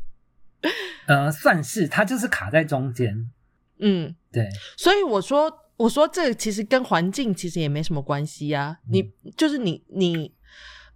[1.06, 3.30] 呃算是她就是卡在中间，
[3.78, 4.48] 嗯，对。
[4.76, 8.78] 所以我说，我说这其实跟环境其实也没什么关系啊。
[8.88, 10.32] 你就是你你，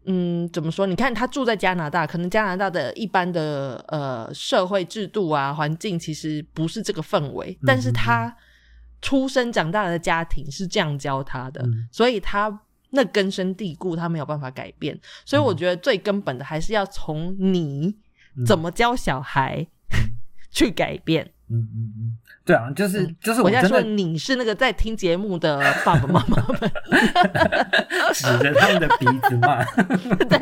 [0.06, 0.86] 嗯，怎么说？
[0.86, 8.34] 你看他住在加拿大，可能加拿大的一般的呃社会制度啊环境其实不是这个氛围，但是他
[9.02, 12.60] 出生长大的家庭是这样教他的，嗯所以他。
[12.96, 17.92] 那根深蒂固，他没有办法改变，所以我觉得最根本的还是要从你
[18.36, 19.66] 嗯怎么教小孩
[20.52, 21.28] 去改变。
[21.50, 22.03] 嗯嗯嗯，
[22.44, 26.70] 对啊，就是就是我在说你是那个在听节目的爸爸妈妈们，
[28.12, 29.64] 指着他们的鼻子骂。
[30.28, 30.38] 对，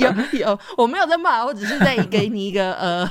[0.00, 3.08] 有有，我没有在骂，我只是在给你一个呃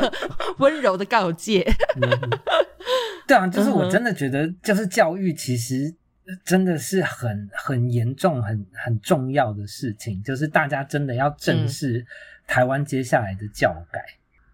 [0.58, 1.66] 温柔的告诫。
[2.02, 2.30] 嗯
[3.26, 5.96] 对啊，就是我真的觉得，就是教育其实
[6.44, 12.06] 真的是很很严重、很很重要的事情，就是大家真的要正嗯视
[12.46, 14.02] 台湾接下来的教改。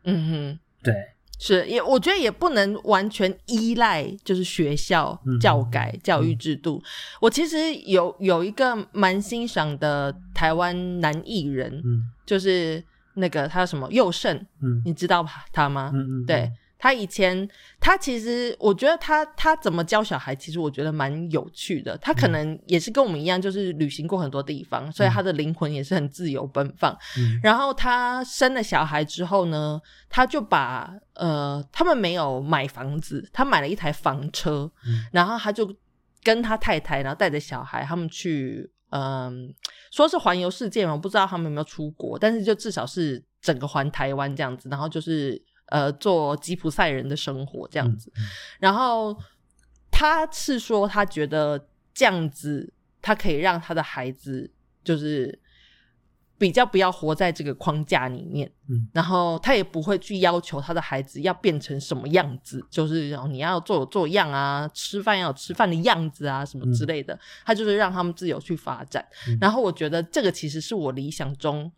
[0.03, 0.59] 嗯哼。
[0.83, 0.95] 对，
[1.43, 6.79] 是，也我觉得也不能完全依赖就是学校嗯教改、教育制度。
[7.19, 12.03] 我其实有有一个蛮欣赏的台湾男艺人，嗯。
[12.23, 12.81] 就是
[13.15, 14.83] 那个他什么佑胜，嗯。
[14.85, 15.89] 你知道他吗？
[15.95, 16.51] 嗯嗯，对
[16.81, 17.47] 他以前，
[17.79, 21.95] 他其实我觉得他他怎么教小孩，其实我觉得蛮有趣的。
[21.99, 26.91] 他可能也是跟我们一样，就是旅行过很多地方，所以他的灵魂也是很自由奔放。
[27.19, 35.71] 嗯然后他生了小孩之后呢，他就把呃，他们没有买房子，他买了一台房车，嗯然后他就
[36.23, 39.53] 跟他太太，然后带着小孩，他们去嗯、
[39.91, 48.11] 说是环游世界嘛，我不知道他们有没有出国，但是就至少是整个环台湾这样子，然后就是呃做吉普赛人的生活这样子。
[48.15, 48.23] 嗯
[48.59, 49.17] 然后
[49.89, 54.49] 他是说，他觉得这样子，他可以让他的孩子
[54.83, 55.37] 就是
[56.37, 69.05] 比较不要活在这个框架里面，嗯然后他也不会去要求他的孩子要变成什么样子，就是哦你要做有做样啊，吃饭要有吃饭的样子啊，什么之类的，他就是让他们自由去发展。
[69.27, 71.71] 嗯然后我觉得这个其实是我理想中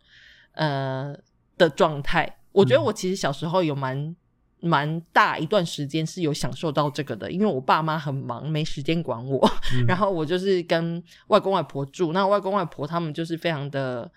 [0.52, 1.14] 呃
[1.58, 2.38] 的状态。
[2.54, 4.16] 我觉得我其实小时候有蛮
[4.60, 14.10] 蛮大一段时间是有享受到这个的，因为我爸妈很忙，没时间管我，嗯 然后我就是跟外公外婆住，那外公外婆他们就是非常的。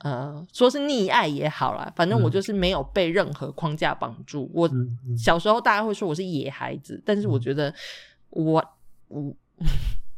[0.00, 4.50] 呃，说是溺爱也好啦，反正我嗯就是没有被任何框架绑住。
[4.52, 4.68] 我
[5.16, 7.72] 小时候大家会说我是野孩子，但是我觉得
[8.30, 8.62] 我
[9.06, 9.32] 我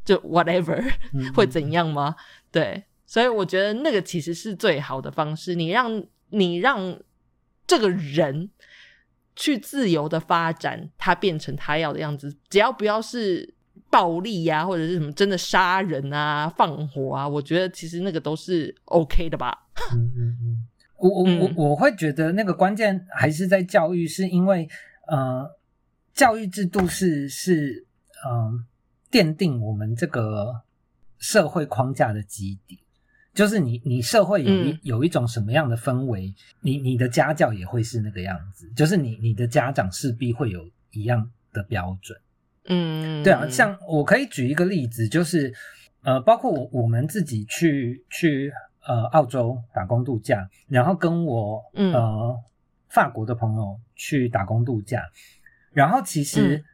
[0.02, 2.16] 就 whatever 嗯会怎样吗？
[2.50, 5.54] 对，所以我觉得那个其实是最好的方式。
[5.54, 6.98] 你让你让
[7.66, 8.50] 这个人
[9.34, 13.54] 去自由的发展，他变成他要的样子，只要不要是
[13.90, 19.66] 暴力呀、或者是什么真的杀人啊、放火啊，我觉得其实那个都是 OK 的吧。
[20.98, 24.66] 我我我我会觉得那个关键还是在教育，是因为
[25.08, 25.46] 呃，
[26.14, 27.86] 教育制度是是
[28.26, 28.64] 嗯、
[29.10, 30.62] 奠定我们这个
[31.18, 32.80] 社会框架的基底。
[33.36, 38.66] 就是你，你社会有一、嗯有一种什么样的氛围，你你的家教也会是那个样子。
[38.74, 42.18] 就是你你的家长势必会有一样的标准。
[42.64, 45.52] 嗯，对啊，像我可以举一个例子，就是
[46.02, 48.50] 呃，包括我我们自己去去
[48.86, 52.36] 呃澳洲打工度假，然后跟我嗯呃
[52.88, 55.02] 法国的朋友去打工度假，
[55.72, 56.64] 然后其实嗯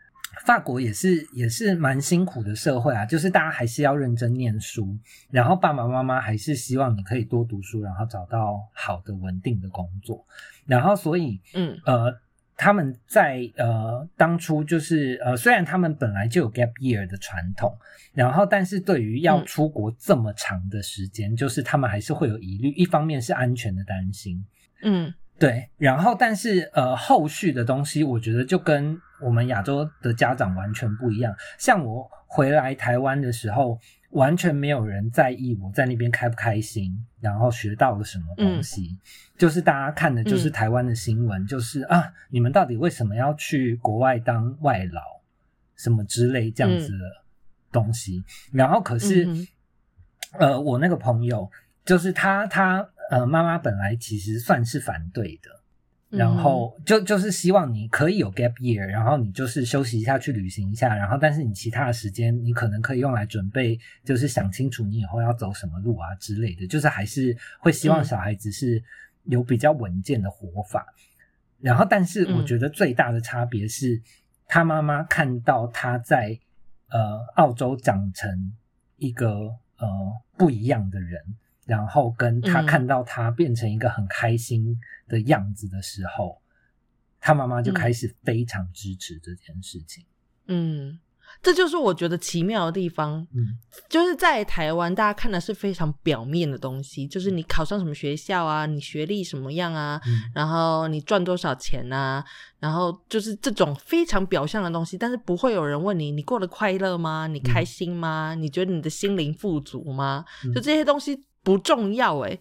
[0.45, 4.97] 法国也是也是蛮辛苦的社会啊，就是大家还是要认真念书，
[5.31, 10.25] 然后爸爸妈妈还是希望你可以多读书，然后找到好的稳定的工作，
[10.67, 11.79] 然后所以嗯。
[11.85, 12.19] 呃，
[12.57, 17.77] 他们在呃当初就是呃，虽然他们本来就有 gap year 的传统，
[18.13, 19.47] 然后但是对于要嗯。
[19.47, 22.71] 出国这么长的时间，就是他们还是会有疑虑。
[22.71, 24.45] 一方面是安全的担心，
[24.83, 25.13] 嗯。
[25.39, 31.35] 对，然后但是呃，后续的东西，我觉得就跟我们亚洲的家长完全不一样。
[31.59, 33.79] 像我回来台湾的时候，
[34.11, 38.99] 完全没有人在意我在那边开不开心，然后学到了什么东西。
[39.39, 45.01] 就是大家看的就是嗯台湾的新闻，就是啊，你们到底为什么要去国外当外劳，
[45.77, 47.25] 什么之类这样子的
[47.73, 48.23] 东西。
[48.53, 49.47] 然后可是，嗯
[50.39, 51.51] 呃，我那个朋友，
[51.85, 55.62] 就是他他呃妈妈本来其实算是反对的。
[56.13, 68.05] 然后就就是希望你可以有 gap year，然后你就是休息一下，去旅行一下，然后但是你其他的时间你可能可以用来准备，就是想清楚你以后要走什么路啊之类的，就是还是会希望嗯。
[68.05, 68.83] 小孩子是
[69.25, 70.87] 有比较稳健的活法。
[71.61, 72.47] 然后，但是我嗯。
[72.47, 74.03] 觉得最大的差别是，
[74.49, 76.39] 他妈妈看到他在
[76.89, 78.53] 呃澳洲长成
[78.97, 79.29] 一个
[79.79, 79.89] 呃
[80.37, 81.23] 不一样的人，
[81.73, 86.39] 然后跟他嗯看到他变成一个很开心的样子的时候，
[87.19, 90.05] 他妈妈就开始非常支持这件事情。
[90.49, 90.99] 嗯，
[91.41, 93.27] 这就是我觉得奇妙的地方。
[93.33, 93.57] 嗯
[93.89, 102.23] 就是在台湾，大家看的是非常表面的东西，就是你考上什么学校啊，你学历什么样啊，嗯然后你赚多少钱啊，
[102.59, 107.27] 然后就是这种非常表象的东西，但是不会有人问你，你过得快乐吗？
[107.27, 108.35] 你开心吗？
[108.35, 110.25] 你觉得你的心灵富足吗？
[110.45, 112.41] 嗯就这些东西不重要诶、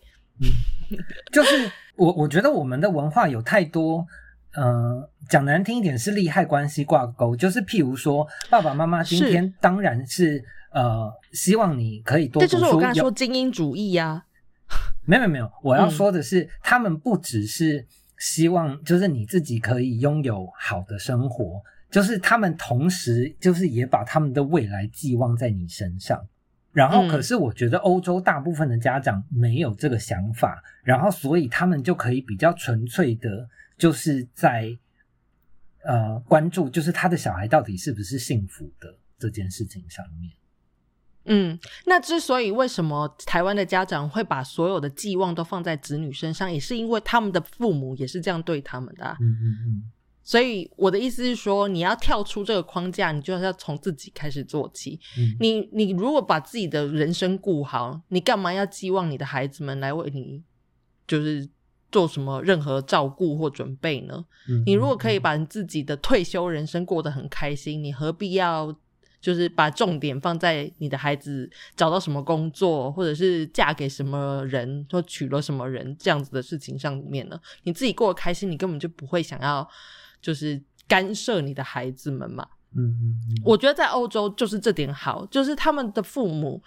[1.32, 4.06] 就是我我觉得我们的文化有太多
[4.54, 10.44] 呃，讲难听一点是利害关系挂钩，就是譬如说，爸爸妈妈今天当然是
[10.74, 14.26] 呃希望你可以多这读书，就是我刚才说精英主义呀、
[15.06, 15.92] 没有没有没有，我要嗯。
[15.92, 17.88] 说的是，他们不只是
[18.18, 26.22] 希望就是你自己可以拥有好的生活，就是他们同时就是也把他们的未来寄望在你身上。
[26.72, 27.08] 然后，嗯。
[27.08, 34.78] 可是我觉得欧洲大部分的家长没有这个想法，然后所以他们就可以比较纯粹的，就是在
[35.84, 40.32] 呃关注，就是他的小孩到底是不是幸福的这件事情上面。
[41.26, 49.84] 嗯，那之所以为什么台湾的家长会把所有的寄望都放在子女身上，也是因为他们的父母也是这样对他们的啊、嗯嗯嗯，
[50.24, 55.00] 所以我的意思是说，你要跳出这个框架，你就是要从自己开始做起。
[55.18, 60.44] 嗯你你如果把自己的人生顾好，你干嘛要寄望你的孩子们来为你
[61.08, 61.50] 就是
[61.92, 64.24] 做什么任何照顾或准备呢？
[64.48, 68.74] 嗯你如果可以嗯把你自己的退休人生过得很开心，你何必要
[69.20, 77.40] 就是把重点放在你的孩子找到什么工作，或者是嫁给什么人，或娶了什么人这样子的事情上面呢？
[77.64, 79.68] 你自己过得开心，你根本就不会想要
[80.22, 82.48] 就是干涉你的孩子们嘛。
[82.74, 86.62] 嗯我觉得在欧洲就是这点好，就是他们的父母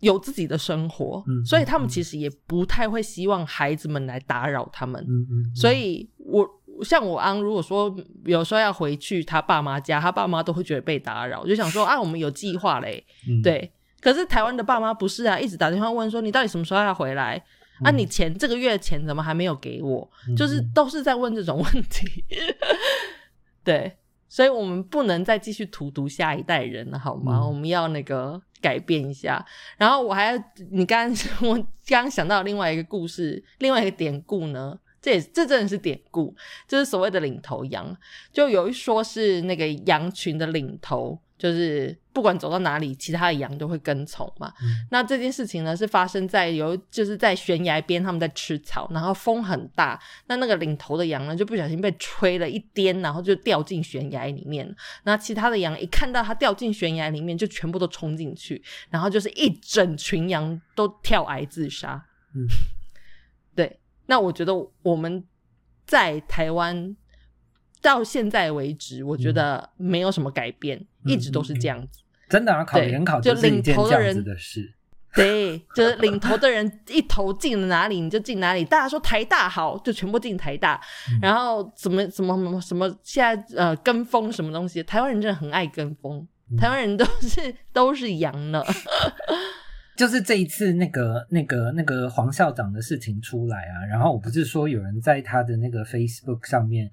[0.00, 5.00] 有自己的生活，嗯所以他们嗯其实也不太会希望孩子们来打扰他们。
[5.08, 6.48] 嗯嗯，所以我
[6.82, 13.72] 像我昂，如果说有时候要回去他爸妈家，他爸妈都会觉得被打扰，就想说啊，我们有计划嘞，嗯，对。
[14.00, 17.44] 可是台湾的爸妈不是啊，一直打电话问说你到底什么时候要回来？
[17.82, 20.10] 啊，嗯你钱这个月的钱怎么还没有给我？
[20.28, 22.24] 嗯就是都是在问这种问题。
[23.64, 23.96] 对，
[24.28, 27.38] 所以我们不能再继续荼毒下一代人了，好吗？
[27.40, 29.44] 嗯我们要那个改变一下。
[29.76, 31.54] 然后我还要，你刚刚我
[31.86, 34.78] 刚刚想到另外一个故事，另外一个典故呢。
[35.02, 36.36] 这也这真的是典故，
[36.68, 37.96] 就是所谓的领头羊。
[38.30, 44.52] 就有一说是那个羊群的领头，就是不管走到哪里，其他的羊都会跟从嘛。
[44.62, 54.74] 嗯那这件事情呢，是发生在有就是在悬崖边，他们在吃草，然后风很大，那那个领头的羊呢，就不小心被吹了一颠，然后就掉进悬崖里面。
[55.04, 62.04] 那其他的羊一看到它掉进悬崖里面，就全部都冲进去，然后就是一整群羊都跳崖自杀。
[62.34, 62.46] 嗯，
[63.54, 63.78] 对。
[64.06, 64.52] 那我觉得
[64.82, 65.24] 我们
[65.86, 66.96] 在台湾
[67.80, 72.00] 到现在为止，我觉得没有什么改变，嗯一直都是这样子。
[72.28, 74.72] 真的啊，考对联考就是领头的人的事。
[75.12, 78.64] 对，就是领头的人一头进了哪里你就进哪里。
[78.64, 80.80] 大家说台大好，就全部进台大。
[81.10, 86.26] 嗯然后怎么怎么什么什么，现在呃跟风什么东西，台湾人真的很爱跟风。
[86.52, 88.60] 嗯 台湾人都是都是羊呢，
[89.96, 96.90] 就是这一次那个那个那个黄校长的事情出来啊，然后我不是说有人在他的那个 Facebook 上面，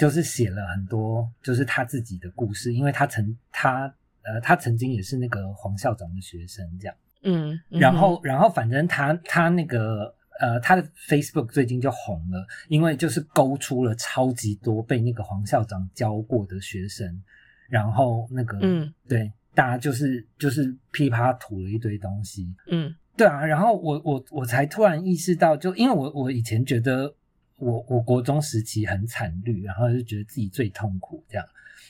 [0.00, 10.14] 就是写了很多就是他自己的故事，因为他曾他呃他曾经也是那个黄校长的学生这样，嗯，嗯然后然后反正他他那个。
[10.42, 17.22] 呃，他的 Facebook 最近就红了，因为就是勾出了超级多被那个黄校长教过的学生，
[17.68, 22.96] 然后那个，嗯，对，大家就是就是噼啪吐了一堆东西，嗯。
[23.18, 27.14] 对啊，然后我我我才突然意识到，就因为我我以前觉得
[27.60, 31.46] 我我国中时期很惨绿，然后就觉得自己最痛苦这样，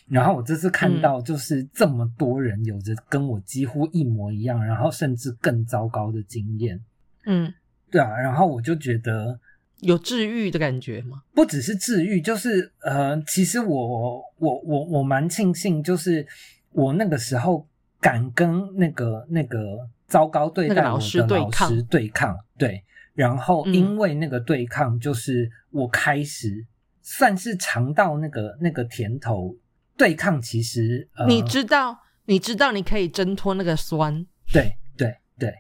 [0.09, 1.01] 然后我这次看嗯。
[1.01, 6.81] 到就是这么多人有着跟我几乎一模一样，然后甚至更糟糕的经验，
[7.25, 7.53] 嗯，
[7.91, 9.39] 对啊，然后我就觉得
[9.81, 11.23] 有治愈的感觉吗？
[11.35, 16.27] 不只是治愈，就是呃，其实我我我我蛮庆幸，就是
[16.73, 17.67] 我那个时候
[18.01, 26.67] 敢跟那个那个糟糕对待我那个老师的老对抗师对抗，对，然后嗯因为那个对抗，就是我开始
[27.03, 29.57] 算是尝到那个那个甜头。
[29.97, 31.95] 对抗其实，呃、你知道，
[32.25, 35.55] 你知道你可以挣脱那个酸，对对对，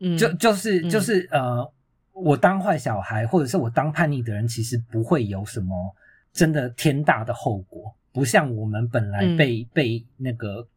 [0.00, 1.72] 嗯，就就是嗯就是呃，
[2.12, 5.96] 我当坏小孩，或者是我当叛逆的人，其实不会有什么
[6.30, 10.68] 真的天大的后果，不像我们本来嗯被、被那个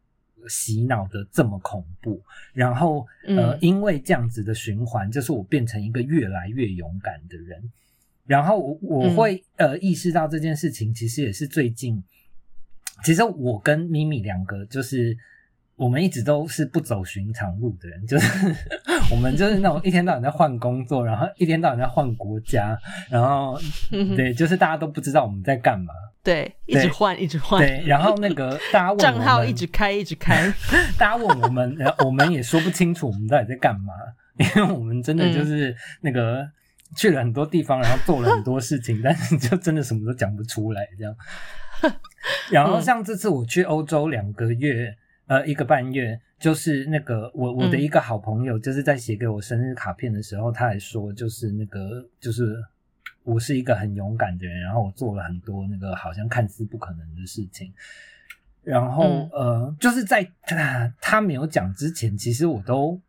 [0.48, 2.22] 洗脑的这么恐怖。
[2.52, 7.62] 然后呃嗯，因为这样子的循环，就是我变成一个越来越勇敢的人。
[8.26, 12.02] 然后我我嗯会、呃意识到这件事情，其实也是最近，
[13.04, 15.16] 其实我跟咪咪两个就是。
[15.76, 18.54] 我们一直都是不走寻常路的人，就是
[19.10, 22.78] 我们就是那种一天到晚在换工作，然后一天到晚在换国家，
[23.08, 23.58] 然后
[23.90, 30.52] 嗯对，就是大家都不知道我们在干嘛，对，一直换，一直换，对，然后那个大家问我账号一直开，一直开，
[30.98, 33.94] 大家问我们，然后我们也说不清楚我们到底在干嘛，
[34.36, 36.46] 因为我们真的就是那个
[36.94, 41.16] 去了很多地方，然后做了很多事情， 但是就真的什么都讲不出来这样。
[42.50, 44.94] 然后像这次我去欧洲两个月，
[45.26, 52.62] 呃，一个半月，就是那个我我的一个好朋友，就是在写给我生日卡片的时候，他还说，就是那个就是
[53.24, 57.72] 我是一个很勇敢的人，然后我做了很多那个好像看似不可能的事情。
[58.62, 63.00] 然后呃，就是在他他没有讲之前，其实我都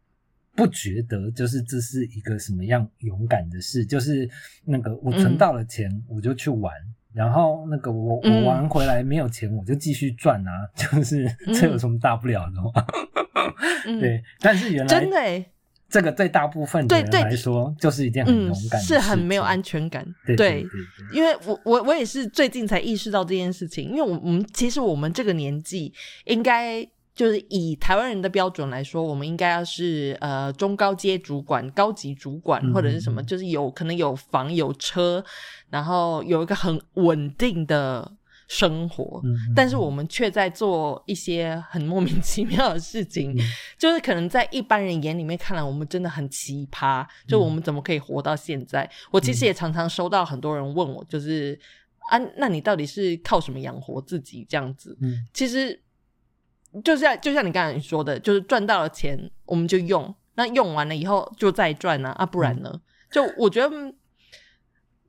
[0.55, 4.29] 不觉得就是这是一个什么样勇敢的事，就是
[4.63, 6.73] 那个我存到了钱，我就去玩。
[7.13, 12.71] 然后那个我我玩回来没有钱，我就继续赚啊， 就是这有什么大不了的吗？
[13.99, 15.45] 对，但是原来真的，
[15.91, 20.03] 这个对大部分的人来说就是一件很勇敢，是很没有安全感。
[20.25, 20.67] 对对对，
[21.11, 25.93] 因为我我我也是最近才意识到这件事情，因为我们其实我们这个年纪
[26.25, 26.87] 应该。
[27.13, 35.23] 就是以台湾人的标准来说，我们应该要是呃中高阶主管、高级主管或者是什么，就是有可能有房有车，
[35.69, 38.09] 然后有一个很稳定的
[38.51, 39.21] 生活。
[39.55, 43.33] 但是我们却在做一些很莫名其妙的事情，
[43.77, 47.07] 就是可能在一般人眼里面看来，我们真的很奇葩。
[47.27, 48.89] 就我们怎么可以活到现在？
[49.11, 51.57] 我其实也常常收到很多人问我，就是
[52.09, 54.45] 啊，那你到底是靠什么养活自己？
[54.49, 54.97] 这样子，
[55.33, 55.81] 其实。
[56.85, 62.79] 就像就像你刚才说的，就是赚到了钱我们就用，那用完了以后就再赚啊，啊不然呢？
[63.11, 63.93] 就我觉得，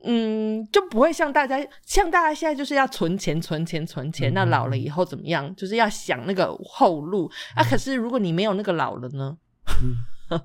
[0.05, 5.55] 嗯，就不会像大家像大家现在就是要存钱存钱存钱，那老了以后怎么样？
[5.57, 7.62] 就是要想那个后路啊。
[7.64, 9.36] 可是如果你没有那个老了呢？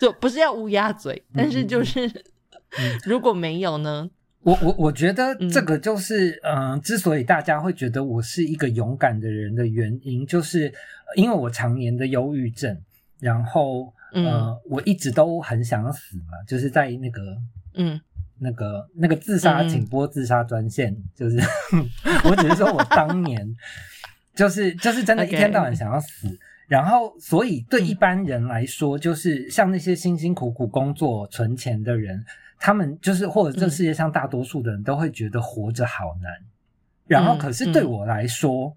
[0.00, 2.08] 就不是要乌鸦嘴，但是就是
[3.04, 4.08] 如果没有呢？
[4.42, 10.72] 我我我觉得这个就是，嗯，之所以大家会觉得我是一个勇敢的人的原因，就是
[11.16, 12.80] 因为我常年的忧郁症，
[13.18, 17.20] 然后，呃，我一直都很想死嘛，就是在那个，
[17.74, 18.00] 嗯，
[18.40, 21.38] 那个那个自杀请拨自杀专线，就是，
[22.28, 23.46] 我只是说我当年
[24.34, 32.24] 就是就是真的一天到晚想要死，然后所以对一般人来说，就是像那些辛辛苦苦工作存钱的人。
[32.60, 36.32] 他们就是，或者这世界上大多数的人都会觉得活着好难，
[37.06, 38.76] 然后可是对我来说，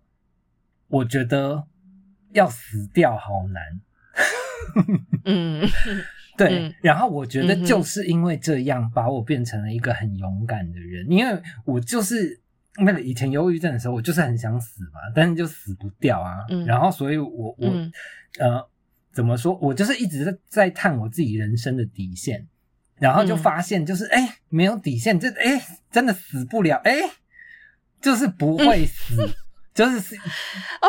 [0.88, 1.64] 我觉得
[2.32, 3.82] 要死掉好难。
[5.26, 5.68] 嗯，
[6.50, 6.76] 对。
[6.82, 12.39] 然后我觉得就是因为这样，把我变成了一个很勇敢的人，因为我就是
[12.84, 16.38] 那个以前忧郁症的时候，我就是很想死嘛，但是就死不掉啊。
[16.66, 17.68] 然后所以我我
[18.39, 18.66] 呃
[19.12, 22.48] 怎么说，我就是一直在在探我自己人生的底线。
[23.00, 26.98] 然后就发现，就是哎，没有底线，这哎，真的死不了，哎，
[28.00, 29.16] 就是不会死，
[29.74, 30.88] 就是哦，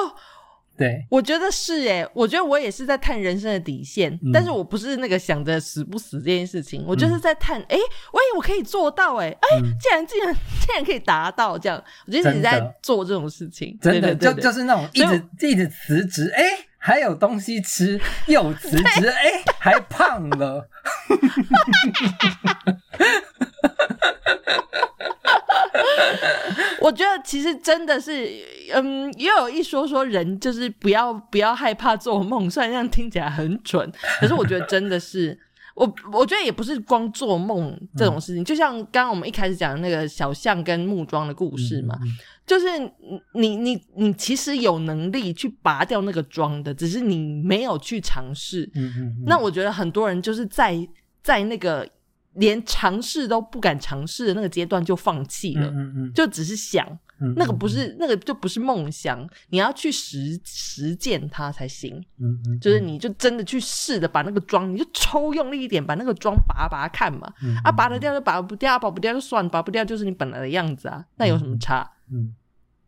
[0.77, 9.49] 对，我觉得是哎，我觉得我也是在探人生的底线，但是我不是那个想着死不死这件事情，我就是在探，哎，喂，我可以做到，哎，哎，
[9.81, 16.43] 竟然竟然 竟然可以达到这样，我觉得你在做这种事情，真的就就是那种一直一直辞职，哎。
[16.85, 20.69] 还有东西吃，又辞职， 哎，还胖了。
[26.81, 28.29] 我觉得其实真的是，
[28.73, 33.91] 嗯，也有一说说人就是不要不要害怕做梦，虽然这样听起来很蠢，
[34.21, 35.39] 可是我觉得真的是。
[35.75, 41.99] 我我觉得也不是光做梦这种事情，就像刚刚我们一开始讲的那个小象跟木桩的故事嘛，
[42.47, 42.67] 就是
[43.33, 48.71] 你你你其实有能力去拔掉那个桩的，只是你没有去尝试。
[49.25, 50.77] 那我觉得很多人就是在
[51.23, 51.89] 在那个
[52.35, 56.87] 连尝试都不敢尝试的那个阶段就放弃了，嗯嗯，就只是想。
[57.37, 62.05] 那个不是那个就不是梦想，你要去实实践它才行。
[62.19, 67.33] 嗯嗯，就是你就真的去试着把那个桩，你就抽用力一点，把那个桩拔拔看嘛。
[67.63, 71.89] 啊，拔得掉就拔不掉，拔不掉就算，拔不掉就是你本来的样子啊，那有什么差？
[72.11, 72.35] 嗯，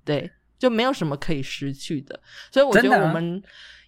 [0.05, 0.29] 对，
[0.59, 2.19] 就没有什么可以失去的。
[2.51, 3.41] 所以我觉得我们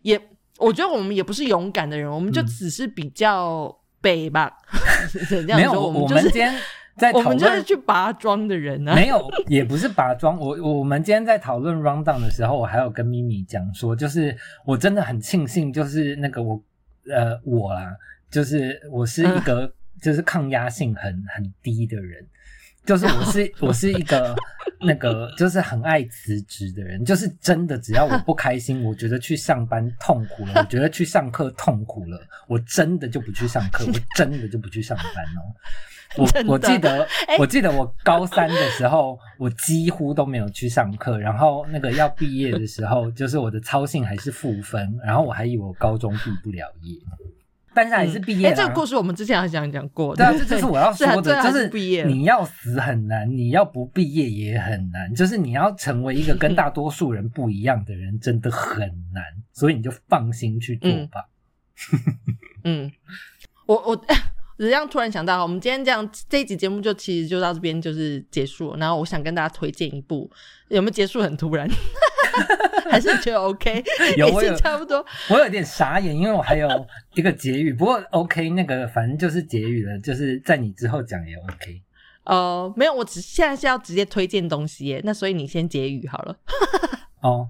[0.03, 4.53] 也，我觉得我们也不是勇敢的人，我们就只是比较北吧。
[5.47, 6.55] 没有，我们今天。
[6.97, 10.39] 在我们就是去拔桩的人呢，没有，也不是拔桩。
[10.39, 14.35] 我我们今天在讨论 rundown 的时候，我还有跟咪咪讲说，就是
[14.65, 16.59] 我真的很庆幸，就是那个我
[17.15, 17.95] 呃我啦，
[18.31, 19.71] 就是我是一个
[20.01, 22.27] 就是抗压性很很低的人，
[22.87, 24.35] 就是我是我是一个
[24.81, 35.43] 那个就是很爱辞职的人，就是真的只要我不开心，我觉得去上班痛苦了，我觉得去上课痛苦了，我真的就不去上课，我真的就不去上班哦。
[36.17, 37.07] 我我记得，
[37.39, 41.19] 我记得我高三的时候，我几乎都没有去上课。
[41.19, 46.97] 然后那个要毕业的时候，就是我的操性还是负分，然后我还以为我高中毕不了业。
[47.77, 48.55] 但是还是毕业。
[48.55, 59.23] 这个故事我们之前好像讲过，对啊，对这就是我要 说的，就是毕业你要死很难，你要不毕业也很难，就是你要成为一个跟大多数人不一样的人，真的很难，
[59.53, 61.29] 所以你就放心去做吧。
[62.65, 62.91] 嗯，
[63.67, 64.05] 我 我
[64.59, 68.79] 这样突然想到，我们今天这样这一集节目就其实就到这边就是结束了。
[68.79, 70.31] 然后我想跟大家推荐一部，
[70.69, 71.69] 有没有结束很突然？
[72.91, 73.83] 还是你觉得 OK？
[74.17, 75.05] 已有我有差不多。
[75.29, 76.69] 我有点傻眼，因为我还有
[77.15, 81.83] 一个结语，不过 OK，那个反正就是结语了，就是在你之后讲也 OK。
[82.25, 85.01] 呃，没有，我只现在是要直接推荐东西耶。
[85.05, 86.37] 那所以你先结语好了。
[87.23, 87.49] 哦，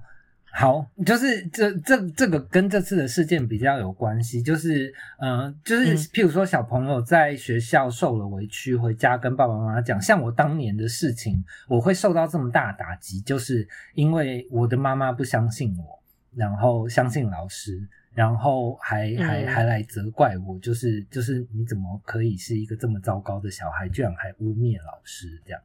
[0.59, 16.01] 好，就是这这这个跟这次的事件比较有关系，就是嗯、呃就是嗯譬如说小朋友在学校受了委屈，回家跟爸爸妈妈讲，像我当年的事情，我会受到这么大的打击，就是因为我的妈妈不相信我，
[16.35, 17.87] 然后相信老师。
[18.17, 25.61] 然后还还嗯还来责怪我，就是就是你怎么可以是一个这么糟糕的小孩，居然还污蔑老师这样？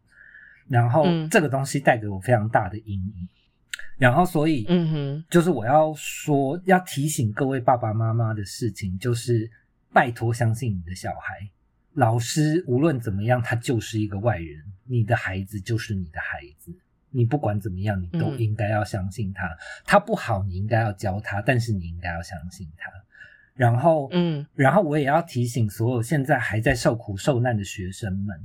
[0.69, 3.27] 然后嗯这个东西带给我非常大的阴影。
[4.03, 9.49] 然后所以，嗯哼，就是我要说，要提醒各位爸爸妈妈的事情，就是
[9.93, 11.49] 拜托相信你的小孩，
[11.93, 16.75] 老师无论怎么样，他就是一个外人，你的孩子就是你的孩子，
[17.11, 19.49] 你不管怎么样，你都嗯应该要相信他。
[19.85, 22.91] 他不好，你应该要教他，但是你应该要相信他。
[23.55, 24.45] 然后，嗯。
[24.57, 28.37] 然后我也要提醒所有现在还在受苦受难的学生们，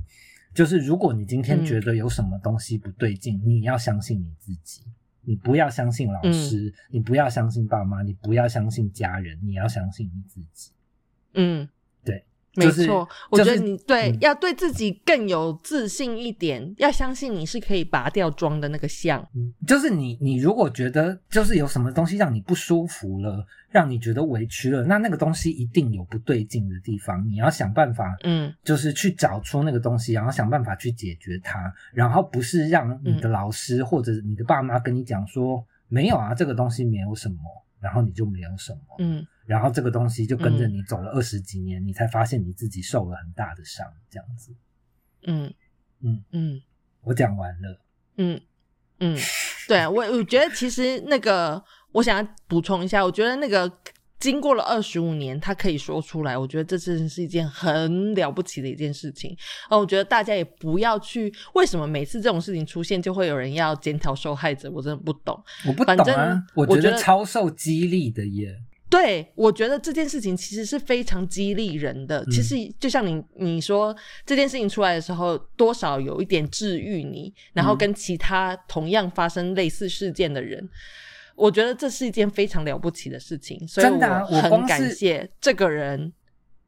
[0.54, 1.66] 就是如果你今天嗯。
[1.66, 4.82] 觉得有什么东西不对劲，你要相信你自己，
[5.28, 10.72] 你不要相信老师，你不要相信爸妈，你不要相信家人，你要相信你自己。
[11.34, 11.68] 嗯，对，
[12.66, 13.08] 没错。
[13.30, 19.20] 我觉得你对、嗯要对自己更有自信一点，要相信你是可以拔掉妆的那个像。
[19.34, 37.36] 嗯，就是你，你如果觉得就是有什么东西让你不舒服了，让你觉得委屈了，那那个东西一定有不对劲的地方，你要想办法，嗯就是去找出那个东西，然后想办法去解决它，然后不是让你的老师或者你的爸妈跟你讲说没有啊，这个东西没有什么，
[37.80, 39.26] 然后你就没有什么，嗯。
[39.46, 40.72] 然后这个东西就跟着嗯。
[40.72, 44.54] 你走了二十几年，你才发现你自己受了很大的伤，这样子。
[45.22, 45.52] 嗯。
[46.00, 46.24] 嗯。
[46.32, 46.62] 嗯。
[47.02, 47.80] 我讲完了，
[48.16, 48.40] 嗯
[49.00, 49.16] 嗯，
[49.66, 53.72] 对我我觉得其实那个，我想要补充一下，我觉得那个。
[54.20, 59.36] 经过了二十五年，他可以说出来，我觉得这真的是一件很了不起的一件事情。
[59.70, 64.70] 哦，我觉得大家也不要去，为什么每次这种事情出现，就会有人要检讨受害者？
[64.70, 65.40] 我真的不懂。
[65.66, 68.58] 我不反正懂啊，我觉得我觉得超受激励的耶。
[68.90, 72.20] 对，我觉得这件事情其实是非常激励人的。
[72.22, 73.94] 嗯其实就像你你说
[74.24, 80.66] 这件事情出来的时候，多少有一点治愈你，然后嗯跟其他同样发生类似事件的人，
[81.38, 83.56] 我觉得这是一件非常了不起的事情。
[83.66, 86.12] 所以真的啊我很感光是谢这个人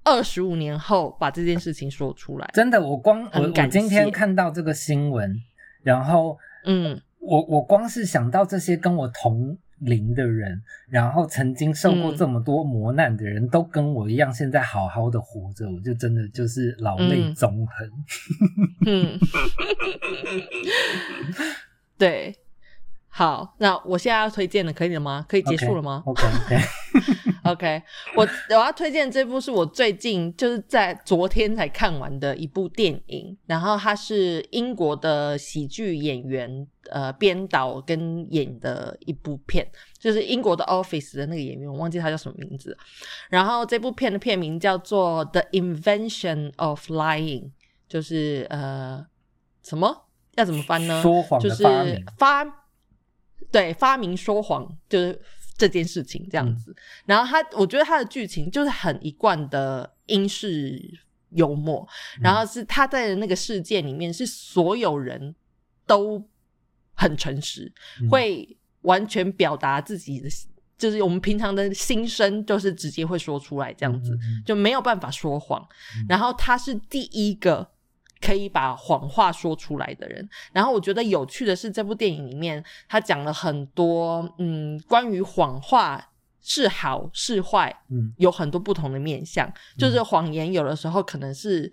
[0.04, 2.48] 二十五年后把这件事情说出来。
[2.54, 5.34] 真的，我光我我今天看到这个新闻，
[5.82, 17.90] 然后嗯我我光是想到这些跟我同龄的人，然后曾经受过嗯这么多磨难的人，都跟我一样，现在好好的活着，我就真的就是老泪嗯纵横。
[18.86, 19.18] 嗯，
[21.98, 22.34] 对。
[23.12, 25.26] 好，那我现在要推荐的可以了吗？
[25.28, 26.02] 可以结束了吗？
[26.06, 26.22] OK
[27.42, 27.82] OK，OK，
[28.16, 42.76] 我我要推荐这部是我最近就是在昨天才看完的一部电影，然后它是英国的喜剧演员呃编导跟演的一部片，就是英国的 Office 的那个演员，我忘记他叫什么名字。
[43.28, 47.42] 然后这部片的片名叫做《The Invention of Lying》，
[47.88, 49.04] 就是呃
[49.64, 50.06] 什么
[50.36, 51.02] 要怎么翻呢？
[51.02, 52.04] 说谎的就是发明。
[52.16, 52.59] 发
[53.51, 55.20] 对发明说谎，就是
[55.57, 56.74] 这件事情这样子。
[57.05, 60.80] 然后他，我觉得他的剧情就是很一贯的英式
[61.30, 61.86] 幽默，
[62.20, 65.34] 然后是他在那个世界里面，是所有人
[65.86, 66.24] 都
[66.94, 70.28] 很诚实，嗯会完全表达自己的，
[70.78, 74.18] 就是我们平常的心声，就是直接会说出来这样子。
[74.46, 75.61] 就没有办法说谎。
[75.98, 77.70] 嗯然后他是第一个
[78.20, 80.28] 可以把谎话说出来的人。
[80.52, 86.10] 然后我觉得有趣的是，这部电影里面他讲了很多，嗯，关于谎话
[86.42, 89.50] 是好是坏，嗯有很多不同的面向。
[89.78, 91.70] 就是谎言有的时候可能是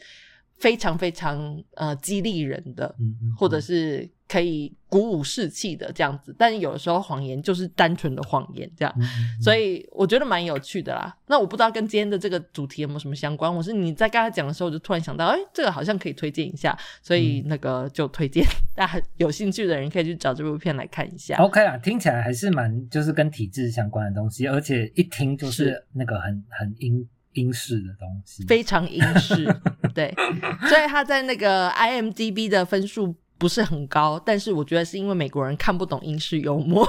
[0.58, 6.36] 非常非常呃激励人的，嗯嗯，或者是可以鼓舞士气的这样子。
[6.38, 8.94] 但是有的时候谎言就是单纯的谎言这样。
[9.42, 11.16] 所以我觉得蛮有趣的啦。
[11.28, 13.54] 那我不知道跟今天的这个主题有没有什么相关。
[13.54, 18.44] 我是你在刚才讲的时候，我就突然想到，哎、这个好像可以推荐一下，所以那个就推荐
[18.76, 21.38] 大家有兴趣的人可以去找这部片来看一下。
[21.38, 29.46] OK 啦，听起来还是蛮就是跟体制相关的东西，而且一听就是是那个很很英英式的东西，非常英式，
[29.94, 30.14] 对，
[30.68, 36.88] 所以他在那个 IMDB 的分数不是很高，但是我觉得是因为美国人看不懂英式幽默，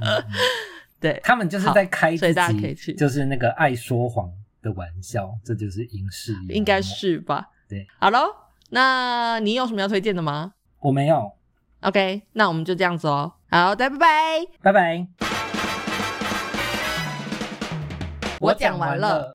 [0.98, 4.30] 对，他们就是在开所以大家可以去就是那个爱说谎
[4.62, 7.48] 的玩笑，这就是英式应该是吧？
[7.68, 8.24] 对，好喽，
[8.70, 11.30] 那你有什么要推荐的吗我没有
[11.82, 14.46] ，？OK，那我们就这样子哦，好的，拜拜。
[14.62, 15.49] 拜拜。
[18.40, 19.28] 我讲完了。